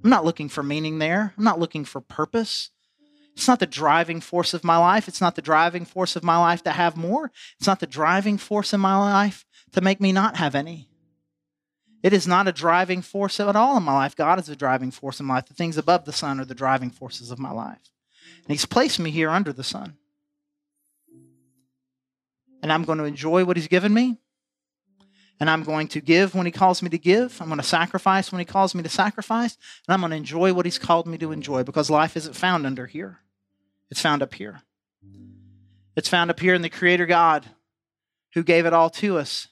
I'm 0.03 0.09
not 0.09 0.25
looking 0.25 0.49
for 0.49 0.63
meaning 0.63 0.99
there, 0.99 1.35
I'm 1.37 1.45
not 1.45 1.61
looking 1.61 1.85
for 1.85 2.01
purpose. 2.01 2.71
It's 3.35 3.47
not 3.47 3.61
the 3.61 3.67
driving 3.67 4.23
force 4.23 4.55
of 4.55 4.65
my 4.65 4.79
life. 4.79 5.07
It's 5.07 5.21
not 5.21 5.35
the 5.35 5.43
driving 5.43 5.85
force 5.85 6.17
of 6.17 6.25
my 6.25 6.39
life 6.39 6.63
to 6.63 6.71
have 6.71 6.97
more. 6.97 7.33
It's 7.59 7.67
not 7.67 7.81
the 7.81 7.87
driving 7.87 8.39
force 8.39 8.73
in 8.73 8.81
my 8.81 8.97
life 8.97 9.45
to 9.73 9.83
make 9.83 10.01
me 10.01 10.11
not 10.11 10.37
have 10.37 10.55
any. 10.55 10.89
It 12.03 12.15
is 12.15 12.27
not 12.27 12.49
a 12.49 12.53
driving 12.53 13.03
force 13.03 13.41
at 13.41 13.57
all 13.57 13.77
in 13.77 13.83
my 13.83 13.93
life. 13.93 14.17
God 14.17 14.39
is 14.39 14.47
the 14.47 14.57
driving 14.57 14.91
force 14.91 15.21
in 15.21 15.27
my 15.27 15.35
life. 15.35 15.47
The 15.47 15.55
things 15.55 15.77
above 15.77 16.07
the 16.07 16.13
sun 16.13 16.41
are 16.41 16.47
the 16.47 16.55
driving 16.55 16.91
forces 16.91 17.31
of 17.31 17.39
my 17.39 17.51
life. 17.51 17.91
And 18.45 18.53
He's 18.53 18.67
placed 18.67 19.01
me 19.01 19.11
here 19.11 19.31
under 19.31 19.53
the 19.53 19.65
sun. 19.65 19.99
And 22.63 22.73
I'm 22.73 22.85
going 22.85 22.99
to 22.99 23.05
enjoy 23.05 23.45
what 23.45 23.59
He's 23.59 23.69
given 23.69 23.93
me. 23.93 24.21
And 25.41 25.51
I'm 25.51 25.65
going 25.65 25.89
to 25.89 26.01
give 26.01 26.35
when 26.35 26.47
He 26.47 26.53
calls 26.53 26.83
me 26.83 26.89
to 26.91 26.99
give. 26.99 27.41
I'm 27.41 27.49
going 27.49 27.61
to 27.61 27.67
sacrifice 27.67 28.31
when 28.31 28.39
He 28.39 28.45
calls 28.45 28.75
me 28.75 28.83
to 28.83 28.89
sacrifice. 28.89 29.57
And 29.87 29.95
I'm 29.95 30.01
going 30.01 30.11
to 30.11 30.17
enjoy 30.17 30.53
what 30.53 30.65
He's 30.65 30.79
called 30.79 31.07
me 31.07 31.19
to 31.19 31.33
enjoy 31.33 31.65
because 31.65 31.91
life 31.91 32.17
isn't 32.17 32.35
found 32.35 32.67
under 32.67 32.87
here. 32.87 33.19
It's 33.91 34.01
found 34.01 34.23
up 34.23 34.35
here. 34.35 34.63
It's 35.97 36.09
found 36.09 36.31
up 36.31 36.41
here 36.41 36.55
in 36.55 36.63
the 36.63 36.71
Creator 36.71 37.07
God 37.07 37.47
who 38.35 38.43
gave 38.43 38.67
it 38.67 38.73
all 38.73 38.91
to 38.91 39.19
us. 39.19 39.49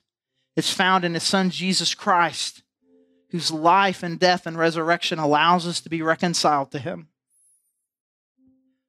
It's 0.56 0.72
found 0.72 1.04
in 1.04 1.14
His 1.14 1.22
Son, 1.22 1.50
Jesus 1.50 1.94
Christ, 1.94 2.62
whose 3.30 3.50
life 3.50 4.02
and 4.02 4.18
death 4.18 4.46
and 4.46 4.58
resurrection 4.58 5.18
allows 5.18 5.66
us 5.66 5.80
to 5.80 5.88
be 5.88 6.02
reconciled 6.02 6.70
to 6.72 6.78
Him, 6.78 7.08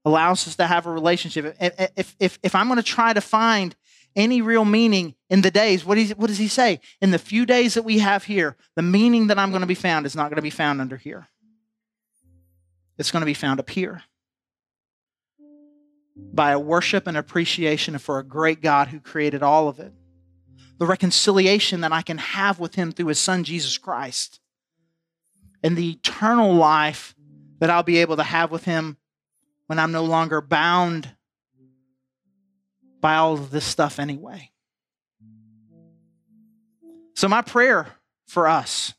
allows 0.04 0.48
us 0.48 0.56
to 0.58 0.68
have 0.68 0.86
a 0.86 0.92
relationship. 0.92 1.56
If, 1.60 2.16
if, 2.20 2.40
if 2.44 2.56
I'm 2.56 2.68
going 2.68 2.78
to 2.78 2.84
try 2.84 3.14
to 3.14 3.22
find 3.22 3.76
any 4.16 4.42
real 4.42 4.66
meaning 4.66 5.16
in 5.30 5.42
the 5.42 5.52
days, 5.52 5.86
what, 5.86 5.98
what 6.12 6.28
does 6.28 6.38
He 6.38 6.48
say? 6.48 6.80
In 7.02 7.12
the 7.12 7.20
few 7.20 7.46
days 7.46 7.74
that 7.74 7.84
we 7.84 8.00
have 8.00 8.26
here, 8.26 8.56
the 8.76 8.82
meaning 8.82 9.28
that 9.28 9.40
I'm 9.40 9.50
going 9.50 9.62
to 9.62 9.68
be 9.68 9.76
found 9.76 10.06
is 10.06 10.16
not 10.16 10.30
going 10.30 10.38
to 10.38 10.42
be 10.42 10.50
found 10.50 10.82
under 10.82 10.98
here. 10.98 11.28
It's 12.98 13.12
going 13.12 13.22
to 13.22 13.26
be 13.26 13.34
found 13.34 13.60
up 13.60 13.70
here 13.70 14.04
by 16.16 16.52
a 16.52 16.60
worship 16.60 17.08
and 17.08 17.18
appreciation 17.18 17.98
for 17.98 18.20
a 18.20 18.24
great 18.24 18.62
God 18.62 18.90
who 18.90 19.00
created 19.00 19.42
all 19.42 19.68
of 19.68 19.80
it. 19.80 19.94
The 20.78 20.86
reconciliation 20.86 21.82
that 21.82 21.92
I 21.92 22.02
can 22.02 22.18
have 22.18 22.60
with 22.60 22.76
Him 22.76 22.92
through 22.92 23.08
His 23.08 23.20
Son, 23.20 23.44
Jesus 23.44 23.78
Christ. 23.78 24.40
And 25.64 25.76
the 25.76 25.92
eternal 25.92 26.54
life 26.54 27.16
that 27.60 27.70
I'll 27.70 27.84
be 27.84 28.00
able 28.00 28.18
to 28.18 28.24
have 28.24 28.52
with 28.52 28.66
Him 28.66 28.98
when 29.68 29.80
I'm 29.80 29.92
no 29.92 30.04
longer 30.04 30.42
bound 30.42 31.16
by 33.04 33.16
all 33.16 33.34
of 33.34 33.52
this 33.52 33.66
stuff 33.66 34.00
anyway. 34.00 34.50
So, 37.16 37.28
my 37.28 37.42
prayer 37.42 37.88
for 38.28 38.48
us 38.48 38.94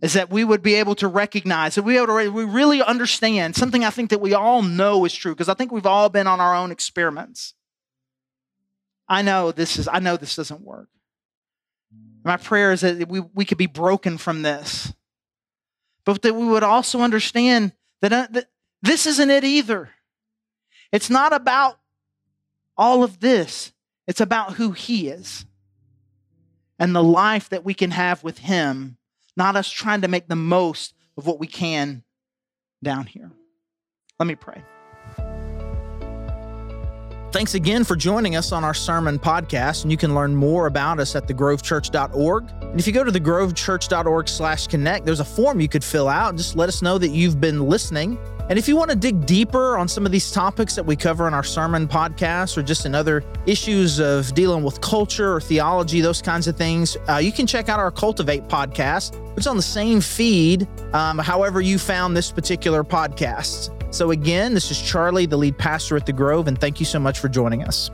is 0.00 0.14
that 0.14 0.30
we 0.30 0.44
would 0.44 0.62
be 0.62 0.74
able 0.74 0.94
to 0.96 1.06
recognize 1.06 1.74
that 1.74 1.82
we, 1.82 1.98
able 1.98 2.06
to, 2.06 2.30
we 2.30 2.44
really 2.44 2.82
understand 2.82 3.54
something 3.54 3.84
I 3.84 3.90
think 3.90 4.08
that 4.10 4.20
we 4.20 4.32
all 4.32 4.62
know 4.62 5.04
is 5.04 5.14
true 5.14 5.34
because 5.34 5.50
I 5.50 5.54
think 5.54 5.72
we've 5.72 5.84
all 5.84 6.08
been 6.08 6.26
on 6.26 6.40
our 6.40 6.56
own 6.56 6.72
experiments. 6.72 7.52
I 9.06 9.20
know 9.20 9.52
this 9.52 9.78
is 9.78 9.86
I 9.86 9.98
know 9.98 10.16
this 10.16 10.34
doesn't 10.34 10.62
work. 10.62 10.88
My 12.24 12.38
prayer 12.38 12.72
is 12.72 12.80
that 12.80 13.08
we, 13.10 13.20
we 13.20 13.44
could 13.44 13.58
be 13.58 13.66
broken 13.66 14.16
from 14.16 14.40
this, 14.40 14.90
but 16.06 16.22
that 16.22 16.34
we 16.34 16.46
would 16.46 16.62
also 16.62 17.02
understand 17.02 17.72
that, 18.00 18.12
uh, 18.14 18.26
that 18.30 18.46
this 18.80 19.06
isn't 19.06 19.28
it 19.28 19.44
either. 19.44 19.90
It's 20.92 21.10
not 21.10 21.34
about 21.34 21.78
all 22.76 23.02
of 23.02 23.20
this, 23.20 23.72
it's 24.06 24.20
about 24.20 24.54
who 24.54 24.72
He 24.72 25.08
is 25.08 25.46
and 26.78 26.94
the 26.94 27.02
life 27.02 27.48
that 27.50 27.64
we 27.64 27.74
can 27.74 27.90
have 27.92 28.22
with 28.24 28.38
Him 28.38 28.96
not 29.36 29.56
us 29.56 29.68
trying 29.68 30.00
to 30.02 30.08
make 30.08 30.28
the 30.28 30.36
most 30.36 30.94
of 31.16 31.26
what 31.26 31.38
we 31.38 31.46
can 31.46 32.04
down 32.82 33.06
here. 33.06 33.30
Let 34.18 34.26
me 34.26 34.34
pray. 34.34 34.62
Thanks 37.32 37.54
again 37.54 37.82
for 37.82 37.96
joining 37.96 38.36
us 38.36 38.52
on 38.52 38.62
our 38.62 38.74
sermon 38.74 39.18
podcast, 39.18 39.82
and 39.82 39.90
you 39.90 39.96
can 39.96 40.14
learn 40.14 40.36
more 40.36 40.68
about 40.68 41.00
us 41.00 41.16
at 41.16 41.26
thegrovechurch.org. 41.26 42.48
And 42.60 42.78
if 42.78 42.86
you 42.86 42.92
go 42.92 43.02
to 43.02 43.10
thegrovechurch.org/connect, 43.10 45.04
there's 45.04 45.18
a 45.18 45.24
form 45.24 45.60
you 45.60 45.68
could 45.68 45.82
fill 45.82 46.08
out. 46.08 46.36
Just 46.36 46.54
let 46.54 46.68
us 46.68 46.80
know 46.80 46.96
that 46.96 47.08
you've 47.08 47.40
been 47.40 47.68
listening 47.68 48.16
and 48.48 48.58
if 48.58 48.68
you 48.68 48.76
want 48.76 48.90
to 48.90 48.96
dig 48.96 49.24
deeper 49.24 49.78
on 49.78 49.88
some 49.88 50.04
of 50.04 50.12
these 50.12 50.30
topics 50.30 50.74
that 50.74 50.84
we 50.84 50.96
cover 50.96 51.26
in 51.26 51.34
our 51.34 51.42
sermon 51.42 51.88
podcast 51.88 52.56
or 52.56 52.62
just 52.62 52.84
in 52.84 52.94
other 52.94 53.24
issues 53.46 54.00
of 54.00 54.34
dealing 54.34 54.62
with 54.62 54.80
culture 54.80 55.34
or 55.34 55.40
theology, 55.40 56.00
those 56.00 56.20
kinds 56.20 56.46
of 56.46 56.56
things, 56.56 56.96
uh, 57.08 57.16
you 57.16 57.32
can 57.32 57.46
check 57.46 57.68
out 57.68 57.78
our 57.80 57.90
Cultivate 57.90 58.46
podcast. 58.48 59.18
It's 59.36 59.46
on 59.46 59.56
the 59.56 59.62
same 59.62 60.00
feed, 60.00 60.68
um, 60.92 61.18
however, 61.18 61.60
you 61.60 61.78
found 61.78 62.16
this 62.16 62.30
particular 62.30 62.84
podcast. 62.84 63.70
So, 63.94 64.10
again, 64.10 64.54
this 64.54 64.70
is 64.70 64.80
Charlie, 64.80 65.26
the 65.26 65.36
lead 65.36 65.56
pastor 65.56 65.96
at 65.96 66.04
The 66.04 66.12
Grove, 66.12 66.48
and 66.48 66.60
thank 66.60 66.80
you 66.80 66.86
so 66.86 66.98
much 66.98 67.20
for 67.20 67.28
joining 67.28 67.62
us. 67.62 67.90